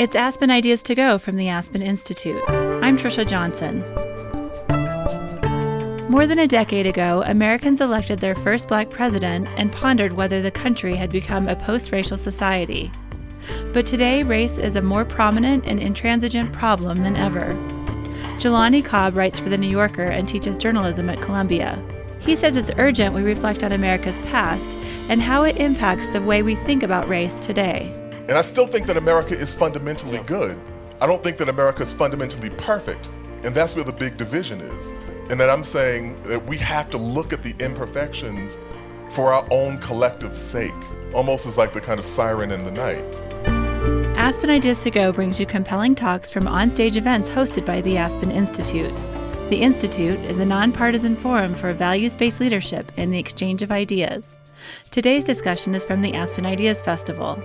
[0.00, 2.42] It's Aspen Ideas to Go from the Aspen Institute.
[2.48, 3.80] I'm Trisha Johnson.
[6.10, 10.50] More than a decade ago, Americans elected their first black president and pondered whether the
[10.50, 12.90] country had become a post racial society.
[13.74, 17.52] But today, race is a more prominent and intransigent problem than ever.
[18.38, 21.78] Jelani Cobb writes for The New Yorker and teaches journalism at Columbia.
[22.20, 24.78] He says it's urgent we reflect on America's past
[25.10, 27.94] and how it impacts the way we think about race today.
[28.30, 30.56] And I still think that America is fundamentally good.
[31.00, 33.10] I don't think that America is fundamentally perfect.
[33.42, 34.92] And that's where the big division is.
[35.30, 38.56] And that I'm saying that we have to look at the imperfections
[39.10, 40.70] for our own collective sake,
[41.12, 43.04] almost as like the kind of siren in the night.
[44.16, 48.30] Aspen Ideas to Go brings you compelling talks from onstage events hosted by the Aspen
[48.30, 48.94] Institute.
[49.50, 54.36] The Institute is a nonpartisan forum for values based leadership and the exchange of ideas.
[54.92, 57.42] Today's discussion is from the Aspen Ideas Festival.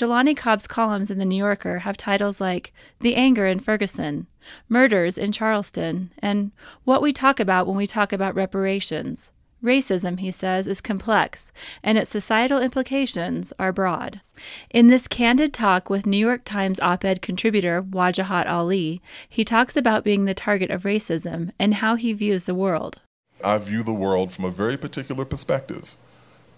[0.00, 4.28] Jelani Cobb's columns in The New Yorker have titles like The Anger in Ferguson,
[4.66, 6.52] Murders in Charleston, and
[6.84, 9.30] What We Talk About When We Talk About Reparations.
[9.62, 11.52] Racism, he says, is complex,
[11.82, 14.22] and its societal implications are broad.
[14.70, 19.76] In this candid talk with New York Times op ed contributor Wajahat Ali, he talks
[19.76, 23.02] about being the target of racism and how he views the world.
[23.44, 25.94] I view the world from a very particular perspective,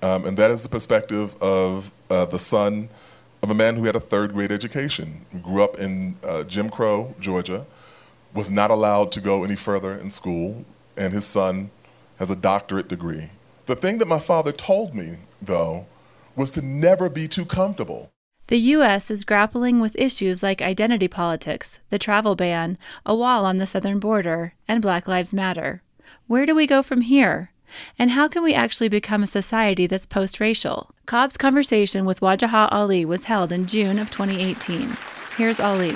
[0.01, 2.89] um, and that is the perspective of uh, the son
[3.43, 7.15] of a man who had a third grade education, grew up in uh, Jim Crow,
[7.19, 7.67] Georgia,
[8.33, 10.65] was not allowed to go any further in school,
[10.97, 11.71] and his son
[12.17, 13.31] has a doctorate degree.
[13.67, 15.87] The thing that my father told me, though,
[16.37, 18.11] was to never be too comfortable.
[18.49, 19.11] The U.S.
[19.11, 22.77] is grappling with issues like identity politics, the travel ban,
[23.07, 25.83] a wall on the southern border, and Black Lives Matter.
[26.27, 27.52] Where do we go from here?
[27.99, 30.91] And how can we actually become a society that's post racial?
[31.07, 34.97] Cobb's conversation with Wajahat Ali was held in June of 2018.
[35.37, 35.95] Here's Ali.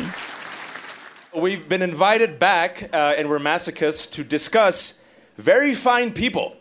[1.35, 4.95] We've been invited back, uh, and we're masochists, to discuss
[5.37, 6.57] very fine people,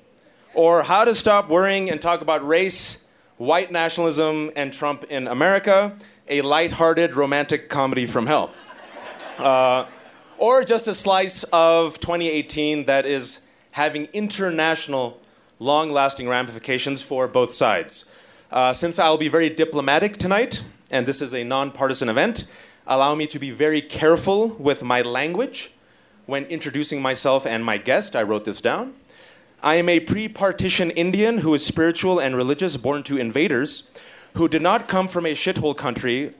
[0.53, 2.97] or how to stop worrying and talk about race,
[3.37, 5.95] white nationalism, and Trump in America,
[6.27, 8.51] a light-hearted romantic comedy from hell.
[9.37, 9.85] Uh,
[10.37, 13.39] or just a slice of 2018 that is
[13.75, 15.19] having international,
[15.59, 18.05] long lasting ramifications for both sides.
[18.49, 22.45] Uh, since I'll be very diplomatic tonight, and this is a nonpartisan event,
[22.87, 25.73] allow me to be very careful with my language
[26.25, 28.15] when introducing myself and my guest.
[28.15, 28.93] I wrote this down.
[29.61, 33.83] I am a pre partition Indian who is spiritual and religious, born to invaders,
[34.35, 36.33] who did not come from a shithole country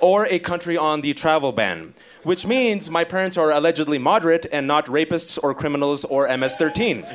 [0.00, 4.66] or a country on the travel ban which means my parents are allegedly moderate and
[4.66, 7.06] not rapists or criminals or MS 13.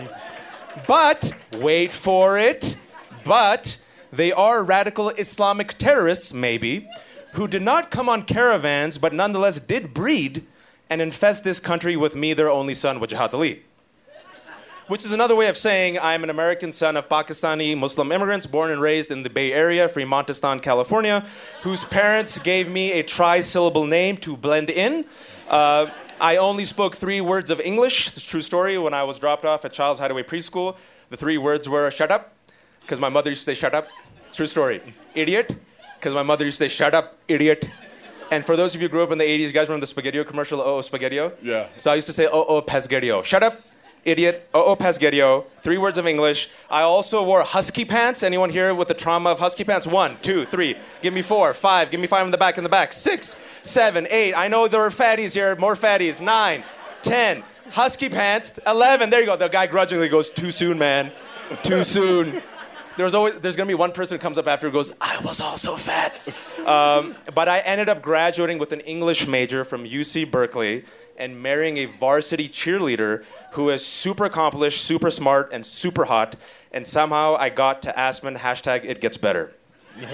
[0.88, 2.78] But, wait for it,
[3.24, 3.78] but
[4.12, 6.88] they are radical Islamic terrorists, maybe,
[7.34, 10.46] who did not come on caravans but nonetheless did breed
[10.90, 13.64] and infest this country with me, their only son, Wajahat Ali
[14.94, 18.70] which is another way of saying I'm an American son of Pakistani Muslim immigrants born
[18.70, 21.26] and raised in the Bay Area, Fremontistan, California,
[21.64, 25.04] whose parents gave me a tri syllable name to blend in.
[25.50, 25.88] Uh,
[26.22, 28.10] I only spoke three words of English.
[28.10, 28.78] It's true story.
[28.78, 30.78] When I was dropped off at Charles Hideaway Preschool,
[31.10, 32.32] the three words were shut up,
[32.82, 33.88] because my mother used to say shut up.
[34.32, 34.80] True story.
[35.16, 35.56] Idiot,
[35.98, 37.68] because my mother used to say shut up, idiot.
[38.30, 39.88] And for those of you who grew up in the 80s, you guys remember the
[39.88, 41.16] Spaghetti commercial, oh, oh, Spaghetti?
[41.42, 41.70] Yeah.
[41.78, 43.24] So I used to say, oh, oh, Pesgerio.
[43.24, 43.60] Shut up,
[44.06, 46.50] idiot, oh, Pesgerio, three words of English.
[46.70, 48.24] I also wore husky pants.
[48.24, 49.88] Anyone here with the trauma of husky pants?
[49.88, 50.76] One, two, three.
[51.02, 51.92] Give me four, five.
[51.92, 52.94] Give me five in the back, in the back.
[52.94, 54.34] Six, seven, eight.
[54.34, 55.56] I know there are fatties here.
[55.56, 56.22] More fatties.
[56.22, 56.64] Nine,
[57.02, 57.44] ten.
[57.72, 58.60] Husky pants.
[58.68, 59.10] Eleven.
[59.10, 59.36] There you go.
[59.36, 61.12] The guy grudgingly goes, too soon, man.
[61.64, 62.42] Too soon.
[62.96, 65.42] There's always there's gonna be one person who comes up after who goes, I was
[65.42, 66.14] also fat.
[66.64, 70.86] Um, but I ended up graduating with an English major from UC Berkeley
[71.18, 76.36] and marrying a varsity cheerleader who is super accomplished, super smart, and super hot.
[76.72, 79.54] And somehow I got to Aspen, hashtag it gets better.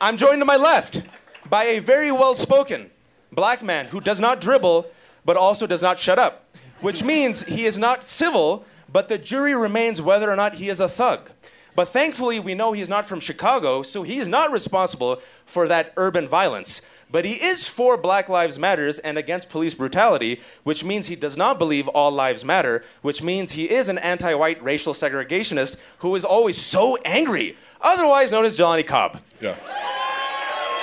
[0.00, 1.02] I'm joined to my left
[1.48, 2.90] by a very well spoken
[3.32, 4.86] black man who does not dribble,
[5.24, 6.44] but also does not shut up,
[6.80, 10.80] which means he is not civil, but the jury remains whether or not he is
[10.80, 11.30] a thug.
[11.74, 16.26] But thankfully, we know he's not from Chicago, so he's not responsible for that urban
[16.26, 16.82] violence.
[17.10, 21.36] But he is for Black Lives Matters and against police brutality, which means he does
[21.36, 26.14] not believe all lives matter, which means he is an anti white racial segregationist who
[26.14, 29.20] is always so angry, otherwise known as Jelani Cobb.
[29.40, 29.56] Yeah.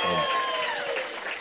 [0.05, 0.44] Um.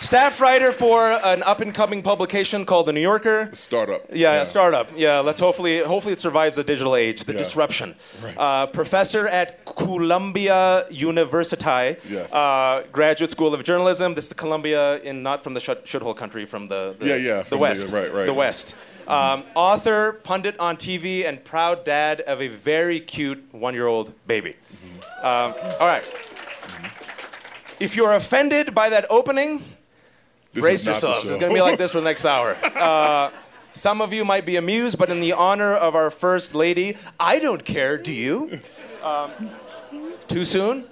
[0.04, 3.48] Staff writer for an up and coming publication called The New Yorker.
[3.52, 4.04] A startup.
[4.10, 4.92] Yeah, yeah, a startup.
[4.94, 7.38] Yeah, let's hopefully hopefully it survives the digital age, the yeah.
[7.38, 7.94] disruption.
[8.22, 8.36] Right.
[8.36, 12.30] Uh, professor at Columbia University Yes.
[12.34, 14.12] uh, Graduate School of Journalism.
[14.14, 17.36] This is Columbia in not from the shut, shithole country, from the, the Yeah, yeah,
[17.38, 18.26] the from the- West, right, right.
[18.26, 18.74] the West.
[19.08, 24.52] Um, author, pundit on TV, and proud dad of a very cute one-year-old baby.
[24.52, 25.26] Mm-hmm.
[25.26, 26.04] Um, all right.
[27.80, 29.62] If you're offended by that opening,
[30.54, 31.30] This brace is not the yourselves.
[31.30, 32.56] It's going to be like this for the next hour.
[32.74, 33.30] Uh,
[33.72, 37.40] some of you might be amused, but in the honor of our first lady, I
[37.40, 37.98] don't care.
[37.98, 38.60] Do you?
[39.02, 39.32] Um,
[40.28, 40.84] too soon?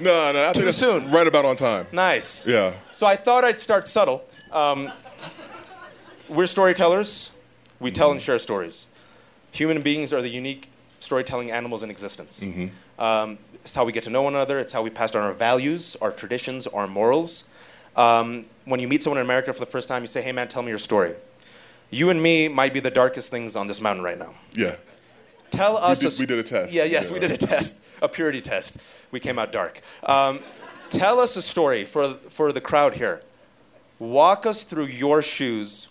[0.00, 1.12] No, no, I Too soon.
[1.12, 1.86] right about on time.
[1.92, 2.44] Nice.
[2.44, 2.72] Yeah.
[2.90, 4.24] So I thought I'd start subtle.
[4.50, 4.90] Um,
[6.28, 7.30] we're storytellers.
[7.78, 8.86] We tell and share stories.
[9.52, 12.42] Human beings are the unique storytelling animals in existence.
[12.98, 14.58] Um, it's how we get to know one another.
[14.58, 17.44] It's how we pass down our values, our traditions, our morals.
[17.96, 20.48] Um, when you meet someone in America for the first time, you say, "Hey, man,
[20.48, 21.14] tell me your story."
[21.90, 24.34] You and me might be the darkest things on this mountain right now.
[24.52, 24.76] Yeah.
[25.50, 26.00] Tell us.
[26.00, 26.72] did- s- we did a test.
[26.72, 27.12] Yeah, yes, Yeah.
[27.12, 28.78] we did a test, a purity test.
[29.12, 29.80] We came out dark.
[30.02, 30.40] Um,
[30.90, 33.20] tell us a story for for the crowd here.
[34.00, 35.88] Walk us through your shoes.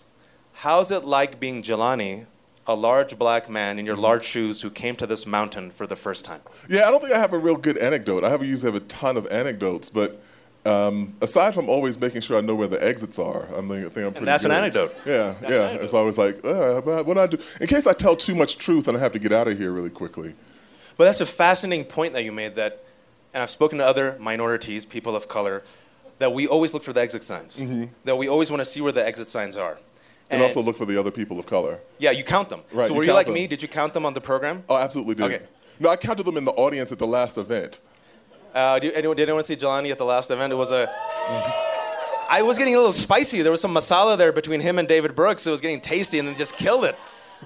[0.58, 2.26] How's it like being Jelani,
[2.66, 5.96] a large black man in your large shoes who came to this mountain for the
[5.96, 6.40] first time?
[6.68, 8.22] Yeah, I don't think I have a real good anecdote.
[8.24, 10.20] I have usually have a ton of anecdotes, but
[10.64, 13.96] um, aside from always making sure I know where the exits are, I'm I think
[13.96, 14.24] I'm pretty.
[14.24, 14.56] that's an good.
[14.56, 14.94] anecdote.
[15.04, 15.68] Yeah, That's yeah.
[15.70, 15.84] an.
[15.84, 18.88] It's always like, uh, what do I do in case I tell too much truth
[18.88, 20.34] and I have to get out of here really quickly.
[20.96, 22.54] But that's a fascinating point that you made.
[22.56, 22.84] That,
[23.32, 25.62] and I've spoken to other minorities, people of color,
[26.18, 27.60] that we always look for the exit signs.
[28.04, 29.78] That we always want to see where the exit signs are.
[30.30, 31.80] And, also look for the other people of color.
[31.98, 32.62] yeah, you count them.
[32.72, 33.34] Right, so you were you count like them.
[33.34, 33.46] me?
[33.46, 34.64] Did you count them on the program?
[34.68, 35.24] Oh, absolutely did.
[35.24, 35.46] Okay.
[35.78, 37.78] No, I counted them in the audience at the last event.
[38.54, 40.52] Uh, do anyone, did anyone see Jelani at the last event?
[40.52, 40.88] It was a.
[42.30, 43.42] I was getting a little spicy.
[43.42, 45.46] There was some masala there between him and David Brooks.
[45.46, 46.96] It was getting tasty, and then just killed it.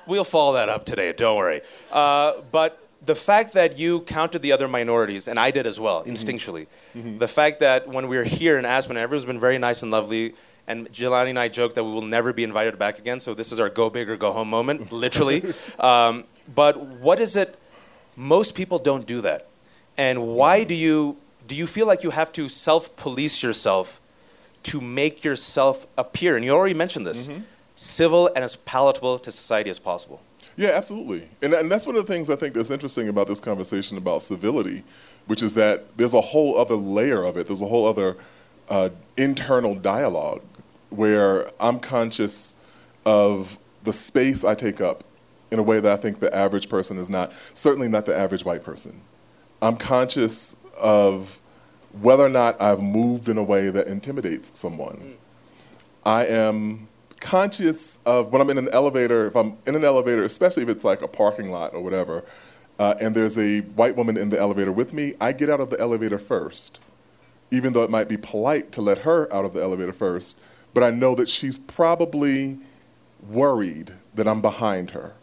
[0.07, 1.13] We'll follow that up today.
[1.13, 1.63] Don't worry.
[1.91, 6.05] Uh, but the fact that you counted the other minorities, and I did as well,
[6.05, 6.67] instinctually.
[7.19, 10.35] The fact that when we were here in Aspen, everyone's been very nice and lovely.
[10.67, 13.21] And Jelani and I joke that we will never be invited back again.
[13.21, 15.43] So this is our go big or go home moment, literally.
[15.81, 17.59] um, but what is it?
[18.15, 19.48] Most people don't do that.
[19.99, 21.17] And why do you
[21.47, 24.01] do you feel like you have to self-police yourself
[24.63, 26.37] to make yourself appear?
[26.37, 27.29] And you already mentioned this,
[27.75, 30.21] civil and as palatable to society as possible.
[30.57, 31.29] Yeah, absolutely.
[31.41, 34.23] And, and that's one of the things I think that's interesting about this conversation about
[34.23, 34.83] civility,
[35.27, 37.47] which is that there's a whole other layer of it.
[37.47, 38.17] There's a whole other
[38.69, 40.43] uh, internal dialogue
[40.91, 42.55] where I'm conscious
[43.07, 45.05] of the space I take up
[45.51, 48.45] in a way that I think the average person is not, certainly not the average
[48.45, 49.01] white person.
[49.61, 51.41] I'm conscious of
[51.93, 55.17] whether or not I've moved in a way that intimidates someone.
[56.05, 56.89] I am
[57.21, 60.85] conscious of when I'm in an elevator, if I'm in an elevator, especially if it's
[60.85, 62.25] like a parking lot or whatever,
[62.79, 65.71] uh, and there's a white woman in the elevator with me, I get out of
[65.71, 66.79] the elevator first,
[67.51, 70.39] even though it might be polite to let her out of the elevator first.
[70.73, 72.59] But I know that she's probably
[73.29, 75.15] worried that I'm behind her.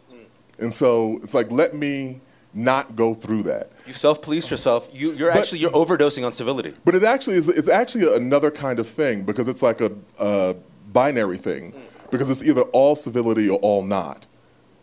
[0.58, 2.20] And so it's like, let me
[2.56, 3.70] not go through that.
[3.86, 4.88] You self-police yourself.
[4.92, 6.74] You, you're But- actually you're overdosing on civility.
[6.84, 7.48] But it actually is.
[7.48, 10.56] It's actually another kind of thing because it's like a, a
[10.92, 11.74] binary thing,
[12.10, 14.26] because it's either all civility or all not.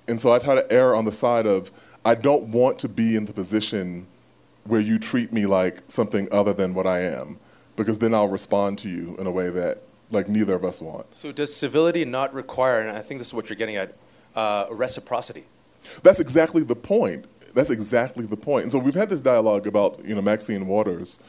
[0.07, 1.71] And so I try to err on the side of
[2.05, 4.05] I don't want to be in the position
[4.65, 7.39] where you treat me like something other than what I am,
[7.75, 11.15] because then I'll respond to you in a way that like neither of us want.
[11.15, 12.79] So does civility not require?
[12.79, 13.95] And I think this is what you're getting at.
[14.35, 15.45] Uh, reciprocity.
[16.01, 17.25] That's exactly the point.
[17.53, 18.63] That's exactly the point.
[18.63, 21.19] And so we've had this dialogue about you know Maxine Waters,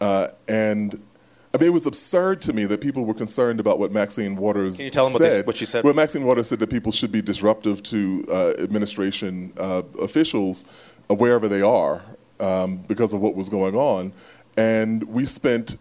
[0.00, 1.04] uh, and
[1.54, 4.76] I mean it was absurd to me that people were concerned about what Maxine Waters
[4.76, 5.32] Can you tell them what said.
[5.32, 5.84] they- what she said?
[5.84, 10.64] Well, Maxine Waters said that people should be disruptive to uh, administration uh, officials
[11.08, 12.02] uh, wherever they are
[12.40, 14.12] um, because of what was going on,
[14.56, 15.78] and we spent,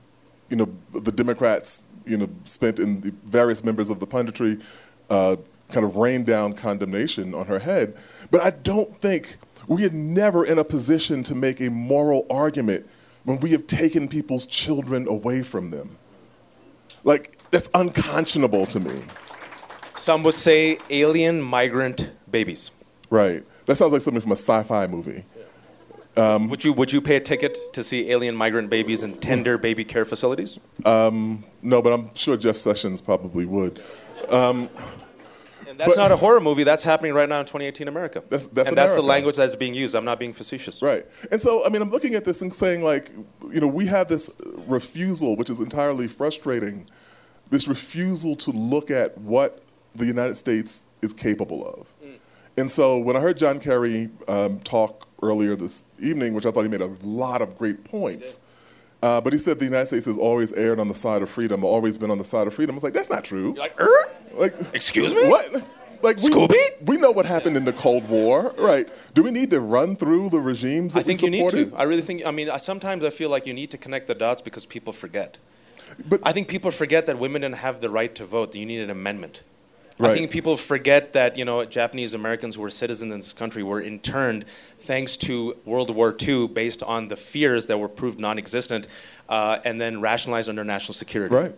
[0.50, 4.62] you know, the Democrats, you know, spent in the various members of the punditry.
[5.10, 5.38] Uh,
[5.70, 7.94] kind of rained down condemnation on her head.
[8.32, 12.88] But I don't think we are never in a position to make a moral argument
[13.24, 15.98] when we have taken people's children away from them.
[17.04, 19.02] Like, that's unconscionable to me.
[19.96, 22.72] Some would say alien migrant babies.
[23.10, 23.44] Right.
[23.66, 25.26] That sounds like something from a sci fi movie.
[26.16, 29.58] Um, would you would you pay a ticket to see alien migrant babies in tender
[29.58, 30.58] baby care facilities?
[30.84, 33.84] Um, no, but I'm sure Jeff Sessions probably would.
[34.30, 34.70] Um,
[35.78, 36.64] And that's But- not a horror movie.
[36.64, 38.24] That's happening right now in 2018 America.
[38.30, 39.94] That's- that's and that's the language that's being used.
[39.94, 40.82] I'm not being facetious.
[40.82, 41.06] Right.
[41.30, 43.12] And so, I mean, I'm looking at this and saying, like,
[43.52, 44.32] you know, we have this
[44.66, 46.88] refusal, which is entirely frustrating,
[47.52, 49.62] this refusal to look at what
[49.94, 51.86] the United States is capable of.
[52.58, 56.64] And so, when I heard John Kerry um, talk earlier this evening, which I thought
[56.64, 58.40] he made a lot of great points.
[59.02, 61.64] Uh, but he said the United States has always erred on the side of freedom,
[61.64, 62.74] always been on the side of freedom.
[62.74, 63.50] I was like, that's not true.
[63.50, 64.12] You're like, er?
[64.34, 65.28] Like, Excuse me?
[65.28, 65.54] What?
[66.02, 66.86] Like we, Scooby?
[66.86, 68.88] We know what happened in the Cold War, right?
[69.14, 71.74] Do we need to run through the regimes that I think you need to.
[71.76, 72.26] I really think.
[72.26, 74.94] I mean, I- sometimes I feel like you need to connect the dots because people
[74.94, 75.38] forget.
[76.08, 78.52] But I think people forget that women didn't have the right to vote.
[78.52, 79.44] That you need an amendment.
[80.00, 83.64] I think people forget that you know Japanese Americans who were citizens in this country
[83.64, 84.46] were interned
[84.80, 88.88] thanks to World War II, based on the fears that were proved non-existent,
[89.28, 91.34] uh, and then rationalized under national security.
[91.34, 91.56] right.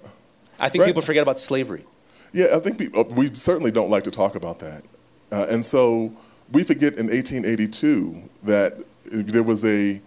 [0.61, 0.87] I think Right.
[0.87, 1.85] people forget about slavery.
[2.33, 4.83] Yeah, I think we, uh, we certainly don't like to talk about that.
[5.31, 6.11] Uh, and so
[6.51, 10.01] we forget in 1882 that there was a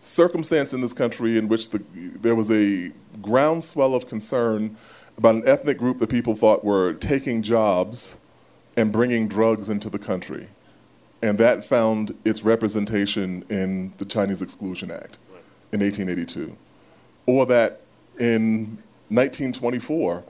[0.00, 2.90] circumstance in this country in which the, there was a
[3.20, 4.76] groundswell of concern
[5.18, 8.18] about an ethnic group that people thought were taking jobs
[8.76, 10.48] and bringing drugs into the country.
[11.20, 15.18] And that found its representation in the Chinese Exclusion Act
[15.72, 16.56] in 1882.
[17.26, 17.80] Or that
[18.18, 20.24] in 1924,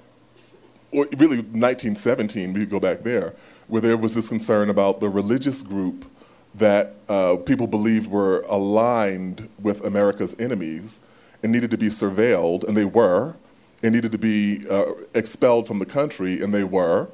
[0.91, 3.35] or really 1917, we could go back there,
[3.67, 6.07] where there was this concern about the religious group
[6.55, 11.01] that uh, people believed were aligned with America's enemies
[11.43, 13.37] and needed to be surveilled, and they were,
[13.83, 17.09] and needed to be uh, expelled from the country, and they were,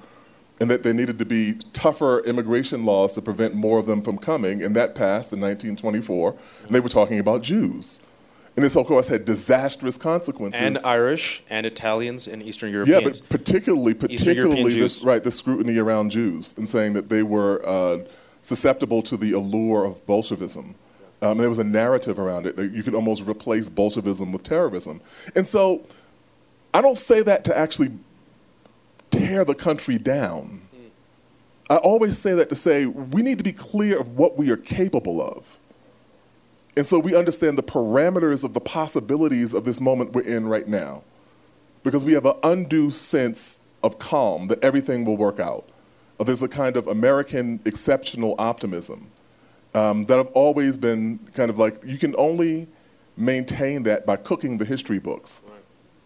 [0.60, 4.18] and that there needed to be tougher immigration laws to prevent more of them from
[4.18, 7.98] coming, and that passed in 1924, and they were talking about Jews.
[8.56, 10.60] And this, of course, had disastrous consequences.
[10.60, 13.02] And Irish and Italians and Eastern Europeans.
[13.02, 17.66] Yeah, but particularly, particularly, this, right, the scrutiny around Jews and saying that they were
[17.66, 17.98] uh,
[18.42, 20.76] susceptible to the allure of Bolshevism.
[21.20, 25.00] Um, there was a narrative around it that you could almost replace Bolshevism with terrorism.
[25.34, 25.84] And so,
[26.74, 27.92] I don't say that to actually
[29.10, 30.62] tear the country down.
[31.70, 34.56] I always say that to say we need to be clear of what we are
[34.56, 35.56] capable of.
[36.76, 40.66] And so we understand the parameters of the possibilities of this moment we're in right
[40.66, 41.04] now.
[41.84, 45.68] Because we have an undue sense of calm that everything will work out.
[46.18, 49.08] There's a kind of American exceptional optimism
[49.74, 52.66] um, that have always been kind of like you can only
[53.16, 55.42] maintain that by cooking the history books.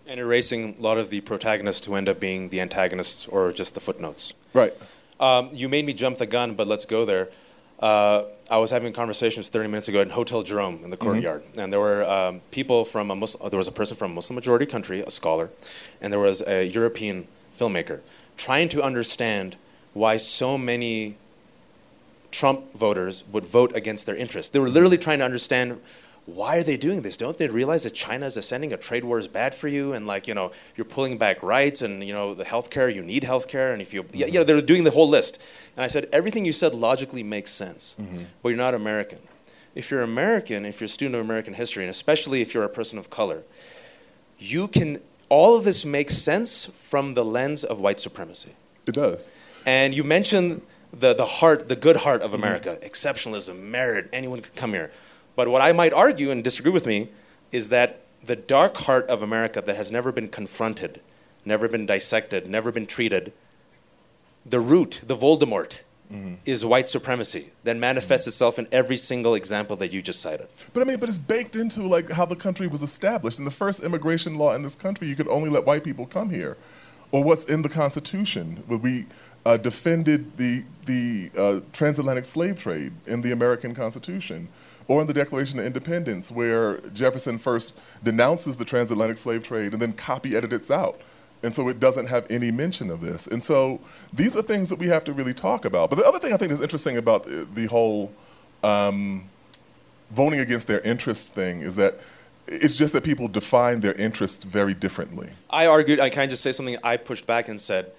[0.08, 3.74] And erasing a lot of the protagonists who end up being the antagonists or just
[3.74, 4.32] the footnotes.
[4.54, 4.74] Right.
[5.20, 7.28] Um, you made me jump the gun, but let's go there.
[7.78, 11.72] Uh, I was having conversations 30 minutes ago in Hotel Jerome in the courtyard, and
[11.72, 14.66] there were um, people from a Muslim, there was a person from a Muslim majority
[14.66, 15.50] country, a scholar,
[16.00, 18.00] and there was a European filmmaker
[18.36, 19.56] trying to understand
[19.92, 21.16] why so many
[22.32, 24.50] Trump voters would vote against their interests.
[24.50, 25.80] They were literally trying to understand
[26.28, 27.16] why are they doing this?
[27.16, 30.06] Don't they realize that China is ascending, a trade war is bad for you, and
[30.06, 33.72] like you know you're pulling back rights, and you know the healthcare, you need healthcare,
[33.72, 35.40] and if you yeah, yeah they're doing the whole list.
[35.74, 38.24] And I said everything you said logically makes sense, mm-hmm.
[38.42, 39.20] but you're not American.
[39.74, 42.68] If you're American, if you're a student of American history, and especially if you're a
[42.68, 43.44] person of color,
[44.38, 48.52] you can all of this makes sense from the lens of white supremacy.
[48.86, 49.32] It does.
[49.64, 52.42] And you mentioned the, the heart, the good heart of mm-hmm.
[52.42, 54.90] America, exceptionalism, merit, anyone could come here.
[55.38, 57.10] But what I might argue and disagree with me
[57.52, 61.00] is that the dark heart of America that has never been confronted,
[61.44, 63.32] never been dissected, never been treated,
[64.44, 65.82] the root, the Voldemort,
[66.44, 70.48] is white supremacy that manifests itself in every single example that you just cited.
[70.72, 73.38] But I mean, but it's baked into like how the country was established.
[73.38, 76.30] In the first immigration law in this country, you could only let white people come
[76.30, 76.56] here,
[77.12, 79.06] or what's in the Constitution, we
[79.46, 84.48] uh, defended the the uh, transatlantic slave trade in the American Constitution,
[84.88, 89.82] or in the Declaration of Independence, where Jefferson first denounces the transatlantic slave trade and
[89.82, 91.00] then copy edits it out.
[91.42, 93.26] And so it doesn't have any mention of this.
[93.26, 93.80] And so
[94.12, 95.90] these are things that we have to really talk about.
[95.90, 98.12] But the other thing I think is interesting about uh, the whole
[98.64, 99.28] um,
[100.10, 102.00] voting against their interest thing is that
[102.46, 105.30] it's just that people define their interests very differently.
[105.50, 106.78] I argued, I can I just say something?
[106.82, 107.92] I pushed back and said,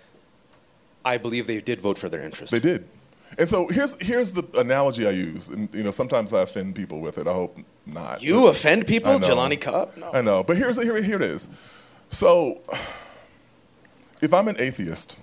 [1.06, 2.52] I believe they did vote for their interest.
[2.52, 2.90] They did.
[3.38, 7.00] And so here's here's the analogy I use, and you know sometimes I offend people
[7.00, 7.28] with it.
[7.28, 8.22] I hope not.
[8.22, 9.28] You offend people, I know.
[9.28, 9.96] Jelani Cobb?
[9.98, 10.12] No.
[10.12, 11.50] I know, but here's here here it is.
[12.10, 12.62] So,
[14.22, 15.16] if I'm an atheist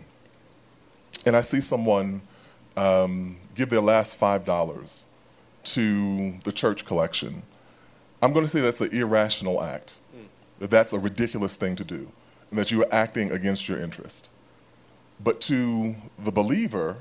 [1.25, 2.23] and I see someone
[2.77, 5.07] um, give their last five dollars
[5.65, 7.43] to the church collection,
[8.23, 9.95] I'm going to say that's an irrational act.
[10.59, 12.13] That that's a ridiculous thing to do,
[12.51, 14.31] and that you are acting against your interest.
[15.23, 16.99] But to the believer,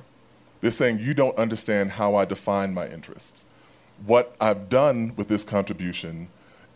[0.61, 3.45] they're saying you don't understand how I define my interests.
[4.05, 6.27] What I've done with this contribution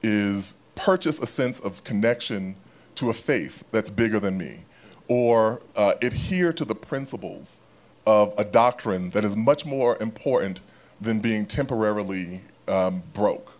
[0.02, 2.56] is purchase a sense of connection
[2.96, 4.64] to a faith that's bigger than me,
[5.08, 7.60] or uh, adhere to the principles
[8.06, 10.62] of a doctrine that is much more important
[11.02, 13.54] than being temporarily um, broke.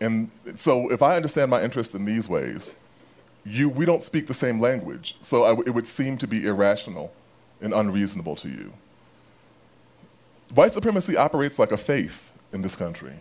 [0.00, 2.74] And so, if I understand my interest in these ways,
[3.44, 5.16] you, we don't speak the same language.
[5.20, 7.12] So, I w- it would seem to be irrational
[7.60, 8.72] and unreasonable to you.
[10.54, 13.14] White supremacy operates like a faith in this country,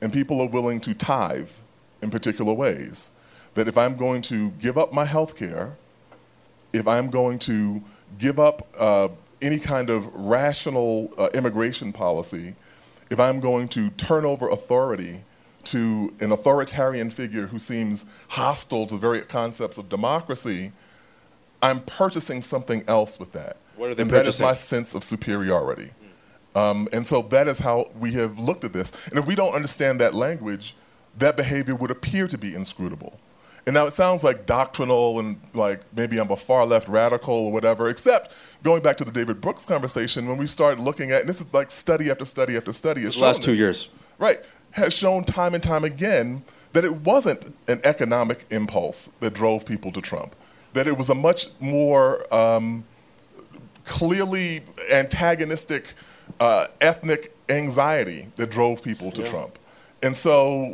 [0.00, 1.48] and people are willing to tithe
[2.00, 3.10] in particular ways.
[3.54, 5.76] That if I'm going to give up my health care,
[6.72, 7.82] if I'm going to
[8.18, 9.08] give up uh,
[9.42, 12.54] any kind of rational uh, immigration policy,
[13.10, 15.22] if I'm going to turn over authority
[15.64, 20.70] to an authoritarian figure who seems hostile to the very concepts of democracy,
[21.60, 23.56] I'm purchasing something else with that.
[23.74, 25.90] What are they and that is my sense of superiority.
[26.56, 28.90] Um, and so that is how we have looked at this.
[29.10, 30.74] And if we don't understand that language,
[31.16, 33.20] that behavior would appear to be inscrutable.
[33.66, 37.52] And now it sounds like doctrinal and like maybe I'm a far left radical or
[37.52, 38.32] whatever, except
[38.62, 41.46] going back to the David Brooks conversation, when we start looking at, and this is
[41.52, 43.02] like study after study after study.
[43.02, 43.58] has The last two this.
[43.58, 43.88] years.
[44.18, 44.40] Right.
[44.70, 49.92] Has shown time and time again that it wasn't an economic impulse that drove people
[49.92, 50.34] to Trump,
[50.72, 52.84] that it was a much more um,
[53.84, 55.94] clearly antagonistic
[56.40, 59.58] uh, ethnic anxiety that drove people to Trump.
[60.02, 60.64] And so,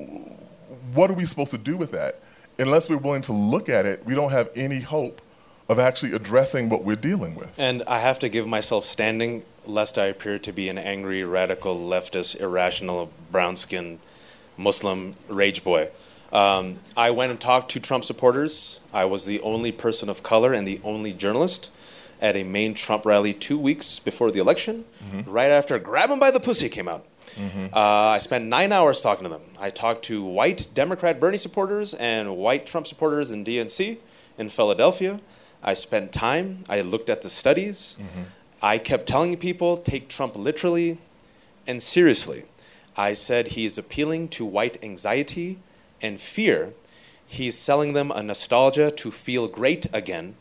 [0.94, 2.20] what are we supposed to do with that?
[2.58, 5.20] Unless we're willing to look at it, we don't have any hope
[5.68, 7.50] of actually addressing what we're dealing with.
[7.56, 11.76] And I have to give myself standing lest I appear to be an angry, radical,
[11.76, 14.00] leftist, irrational, brown skinned
[14.56, 15.88] Muslim rage boy.
[16.32, 18.80] Um, I went and talked to Trump supporters.
[18.92, 21.70] I was the only person of color and the only journalist
[22.22, 25.28] at a Maine Trump rally two weeks before the election, mm-hmm.
[25.28, 27.04] right after Grab 'em by the Pussy came out.
[27.34, 27.74] Mm-hmm.
[27.74, 29.42] Uh, I spent nine hours talking to them.
[29.58, 33.98] I talked to white Democrat Bernie supporters and white Trump supporters in DNC
[34.38, 35.20] in Philadelphia.
[35.62, 36.64] I spent time.
[36.68, 37.96] I looked at the studies.
[37.98, 38.22] Mm-hmm.
[38.62, 40.98] I kept telling people take Trump literally
[41.66, 42.44] and seriously.
[42.96, 45.58] I said he is appealing to white anxiety
[46.00, 46.74] and fear.
[47.26, 50.36] He's selling them a nostalgia to feel great again,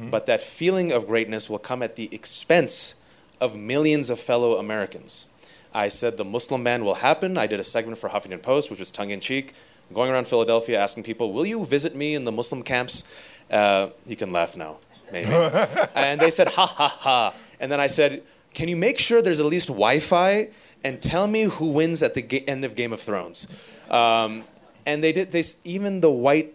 [0.00, 2.94] but that feeling of greatness will come at the expense
[3.40, 5.26] of millions of fellow Americans.
[5.72, 7.36] I said the Muslim ban will happen.
[7.38, 9.52] I did a segment for Huffington Post, which was tongue in cheek,
[9.92, 13.04] going around Philadelphia asking people, Will you visit me in the Muslim camps?
[13.50, 14.78] Uh, you can laugh now,
[15.12, 15.30] maybe.
[15.94, 17.34] and they said, Ha ha ha.
[17.60, 18.22] And then I said,
[18.54, 20.48] Can you make sure there's at least Wi Fi
[20.82, 23.46] and tell me who wins at the ga- end of Game of Thrones?
[23.90, 24.44] Um,
[24.86, 26.54] and they did, they, s- even the white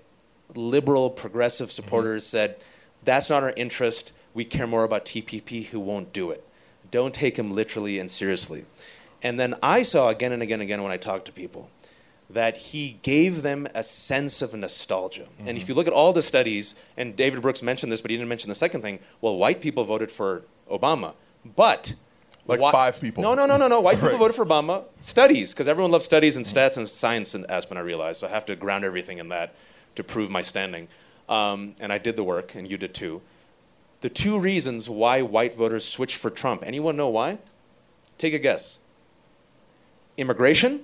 [0.55, 2.55] liberal progressive supporters said,
[3.03, 4.13] That's not our interest.
[4.33, 6.47] We care more about TPP who won't do it.
[6.89, 8.65] Don't take him literally and seriously.
[9.23, 11.69] And then I saw again and again and again when I talked to people
[12.33, 15.27] that he gave them a sense of nostalgia.
[15.39, 15.71] And if mm-hmm.
[15.71, 18.49] you look at all the studies, and David Brooks mentioned this, but he didn't mention
[18.49, 18.99] the second thing.
[19.19, 21.95] Well, white people voted for Obama, but
[22.47, 23.21] Like whi- five people.
[23.21, 23.81] No, no, no, no, no.
[23.81, 24.17] White people Right.
[24.17, 24.85] voted for Obama.
[25.01, 27.77] Studies, because everyone loves studies and stats and science in Aspen.
[27.77, 29.53] I realized, so I have to ground everything in that
[29.95, 30.87] to prove my standing.
[31.31, 33.21] Um, and I did the work, and you did too.
[34.01, 36.61] The two reasons why white voters switched for Trump.
[36.65, 37.37] Anyone know why?
[38.17, 38.79] Take a guess.
[40.17, 40.81] Immigration,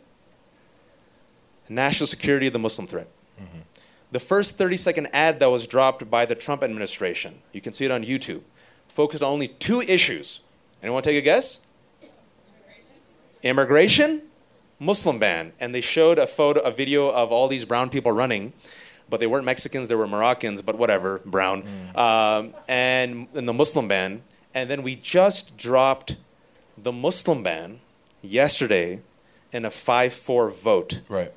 [1.68, 3.08] national security, the Muslim threat.
[4.10, 7.84] The first 30 second ad that was dropped by the Trump administration, you can see
[7.84, 8.42] it on YouTube,
[8.88, 10.40] focused on only two issues.
[10.82, 11.60] Anyone take a guess?
[13.44, 14.22] Immigration,
[14.80, 15.52] Muslim ban.
[15.60, 18.54] And they showed a photo, a video of all these brown people running,
[19.10, 21.64] but they weren't Mexicans, they were Moroccans, but whatever, brown.
[21.64, 21.98] Mm.
[21.98, 24.24] Um, and, and the Muslim ban.
[24.54, 26.16] And then we just dropped
[26.78, 27.80] the Muslim ban
[28.22, 29.02] yesterday
[29.52, 31.32] in a 5 4 vote Right.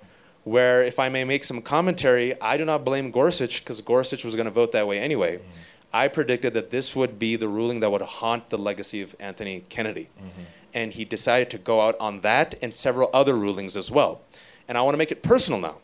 [0.44, 4.34] where, if I may make some commentary, I do not blame Gorsuch because Gorsuch was
[4.36, 5.36] going to vote that way anyway.
[5.36, 5.50] Mm-hmm.
[5.92, 9.64] I predicted that this would be the ruling that would haunt the legacy of Anthony
[9.68, 10.08] Kennedy.
[10.18, 10.42] Mm-hmm.
[10.72, 14.20] And he decided to go out on that and several other rulings as well.
[14.68, 15.76] And I want to make it personal now.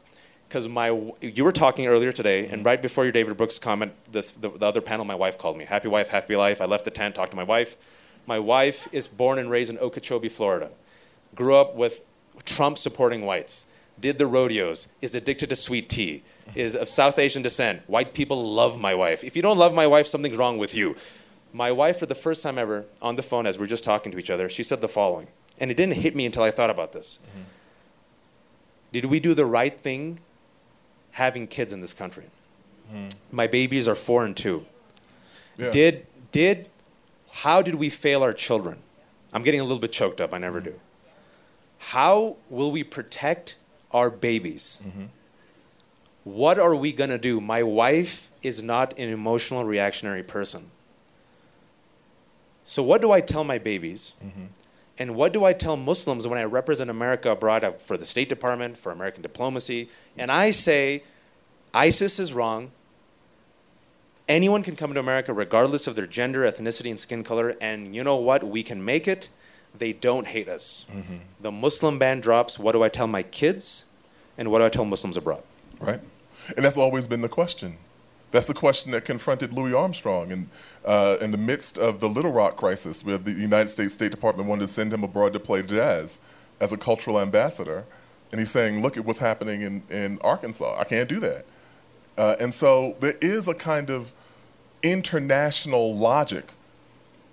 [0.49, 2.63] Because my, you were talking earlier today, and mm-hmm.
[2.63, 5.65] right before your David Brooks comment, this, the, the other panel, my wife called me.
[5.65, 6.61] Happy wife, happy life.
[6.61, 7.77] I left the tent, talked to my wife.
[8.27, 10.71] My wife is born and raised in Okeechobee, Florida
[11.37, 12.01] grew up with
[12.45, 13.67] Trump supporting whites,
[14.01, 17.83] did the rodeos, is addicted to sweet tea, is of South Asian descent.
[17.87, 19.23] White people love my wife.
[19.23, 20.97] If you don't love my wife, something's wrong with you.
[21.53, 24.11] My wife, for the first time ever, on the phone as we were just talking
[24.13, 25.29] to each other, she said the following,
[25.59, 27.19] and it didn't hit me until I thought about this.
[27.23, 27.43] Mm-hmm.
[28.93, 30.21] Did we do the right thing
[31.17, 32.27] having kids in this country?
[32.91, 33.09] Hmm.
[33.33, 34.67] My babies are four and two.
[35.57, 35.71] Yeah.
[35.71, 36.69] Did did
[37.33, 38.79] how did we fail our children?
[39.33, 40.35] I'm getting a little bit choked up.
[40.35, 40.79] I never do.
[41.79, 43.57] How will we protect
[43.93, 44.79] our babies?
[44.87, 45.05] Mm-hmm.
[46.25, 47.41] What are we going to do?
[47.41, 50.71] My wife is not an emotional reactionary person.
[52.65, 54.15] So what do I tell my babies?
[54.25, 54.47] Mm-hmm.
[54.99, 58.29] And what do I tell Muslims when I represent America abroad uh, for the State
[58.29, 59.91] Department, for American diplomacy?
[60.17, 61.03] And I say,
[61.75, 62.71] ISIS is wrong.
[64.29, 67.57] Anyone can come to America regardless of their gender, ethnicity, and skin color.
[67.61, 68.43] And you know what?
[68.43, 69.29] We can make it.
[69.79, 70.87] They don't hate us.
[70.91, 71.17] Mm-hmm.
[71.41, 72.59] The Muslim ban drops.
[72.59, 73.85] What do I tell my kids?
[74.39, 75.43] And what do I tell Muslims abroad?
[75.79, 76.01] Right.
[76.57, 77.77] And that's always been the question.
[78.37, 80.51] That's the question that confronted Louis Armstrong in,
[80.85, 84.47] uh, in the midst of the Little Rock crisis, where the United States State Department
[84.47, 86.19] wanted to send him abroad to play jazz
[86.61, 87.87] as a cultural ambassador.
[88.31, 90.79] And he's saying, look at what's happening in, in Arkansas.
[90.79, 91.47] I can't do that.
[92.19, 94.13] Uh, and so there is a kind of
[94.83, 96.53] international logic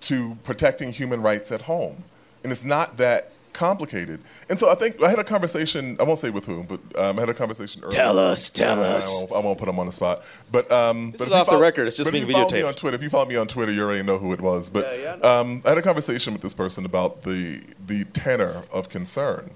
[0.03, 2.05] to protecting human rights at home.
[2.43, 4.21] And it's not that complicated.
[4.49, 7.17] And so I think I had a conversation, I won't say with whom, but um,
[7.17, 7.95] I had a conversation earlier.
[7.95, 9.07] Tell us, tell uh, us.
[9.07, 10.23] I won't, I won't, put him on the spot.
[10.51, 11.87] But, um, this but is off follow, the record.
[11.87, 12.51] It's just being videotaped.
[12.51, 14.69] Me on Twitter, if you follow me on Twitter, you already know who it was.
[14.69, 15.41] But yeah, yeah, no.
[15.41, 19.51] um, I had a conversation with this person about the, the tenor of concern.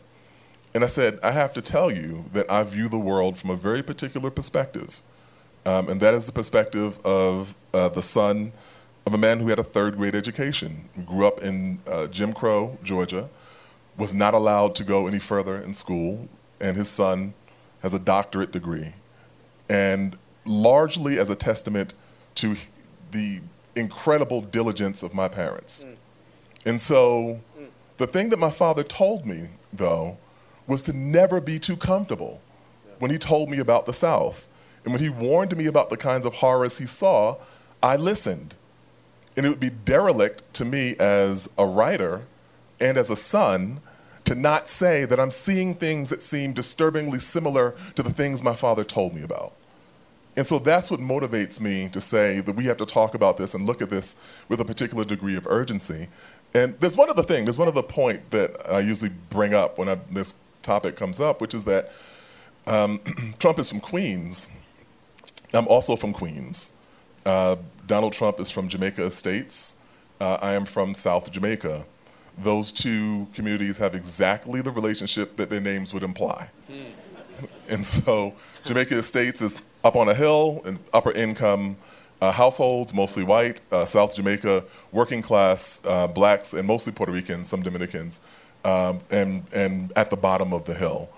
[0.74, 3.56] And I said, I have to tell you that I view the world from a
[3.56, 5.02] very particular perspective.
[5.66, 8.54] Um, and that is the perspective of uh, the son
[9.08, 12.78] of a man who had a third grade education, grew up in uh, Jim Crow,
[12.84, 13.30] Georgia,
[13.98, 16.30] was not allowed to go any further in school,
[16.60, 17.34] and his son
[17.82, 18.94] has a doctorate degree.
[19.68, 21.94] And largely as a testament
[22.36, 22.56] to
[23.12, 23.42] the
[23.76, 25.84] incredible diligence of my parents.
[25.84, 25.96] Mm.
[26.66, 27.68] And so mm.
[27.98, 30.18] the thing that my father told me, though,
[30.68, 32.42] was to never be too comfortable
[32.86, 32.94] yeah.
[33.00, 34.48] when he told me about the South.
[34.84, 37.38] And when he warned me about the kinds of horrors he saw,
[37.84, 38.56] I listened.
[39.36, 42.24] And it would be derelict to me as a writer
[42.80, 43.82] and as a son
[44.26, 48.56] to not say that I'm seeing things that seem disturbingly similar to the things my
[48.56, 49.54] father told me about.
[50.36, 53.54] And so that's what motivates me to say that we have to talk about this
[53.54, 54.16] and look at this
[54.50, 56.10] with a particular degree of urgency.
[56.54, 59.90] And there's one other thing, there's one other point that I usually bring up when
[59.90, 61.92] I, this topic comes up, which is that
[62.68, 63.00] um,
[63.40, 64.50] Trump is from Queens.
[65.54, 66.72] I'm also from Queens.
[67.26, 67.56] Uh,
[67.88, 69.76] Donald Trump is from Jamaica Estates.
[70.20, 71.86] Uh, I am from South Jamaica.
[72.38, 76.50] Those two communities have exactly the relationship that their names would imply.
[76.71, 76.86] Mm.
[77.69, 81.78] And so Jamaica Estates is up on a hill and upper income
[82.21, 87.47] uh, households, mostly white, uh, South Jamaica, working class, uh, blacks, and mostly Puerto Ricans,
[87.47, 88.19] some Dominicans,
[88.65, 91.10] um, and, and at the bottom of the hill.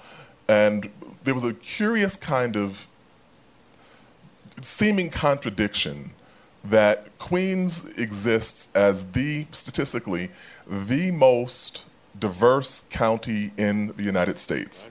[0.47, 0.89] And
[1.23, 2.87] there was a curious kind of
[4.61, 6.11] seeming contradiction
[6.65, 10.29] that Queens exists as the, statistically,
[10.69, 11.85] the most
[12.17, 14.89] diverse county in the United States.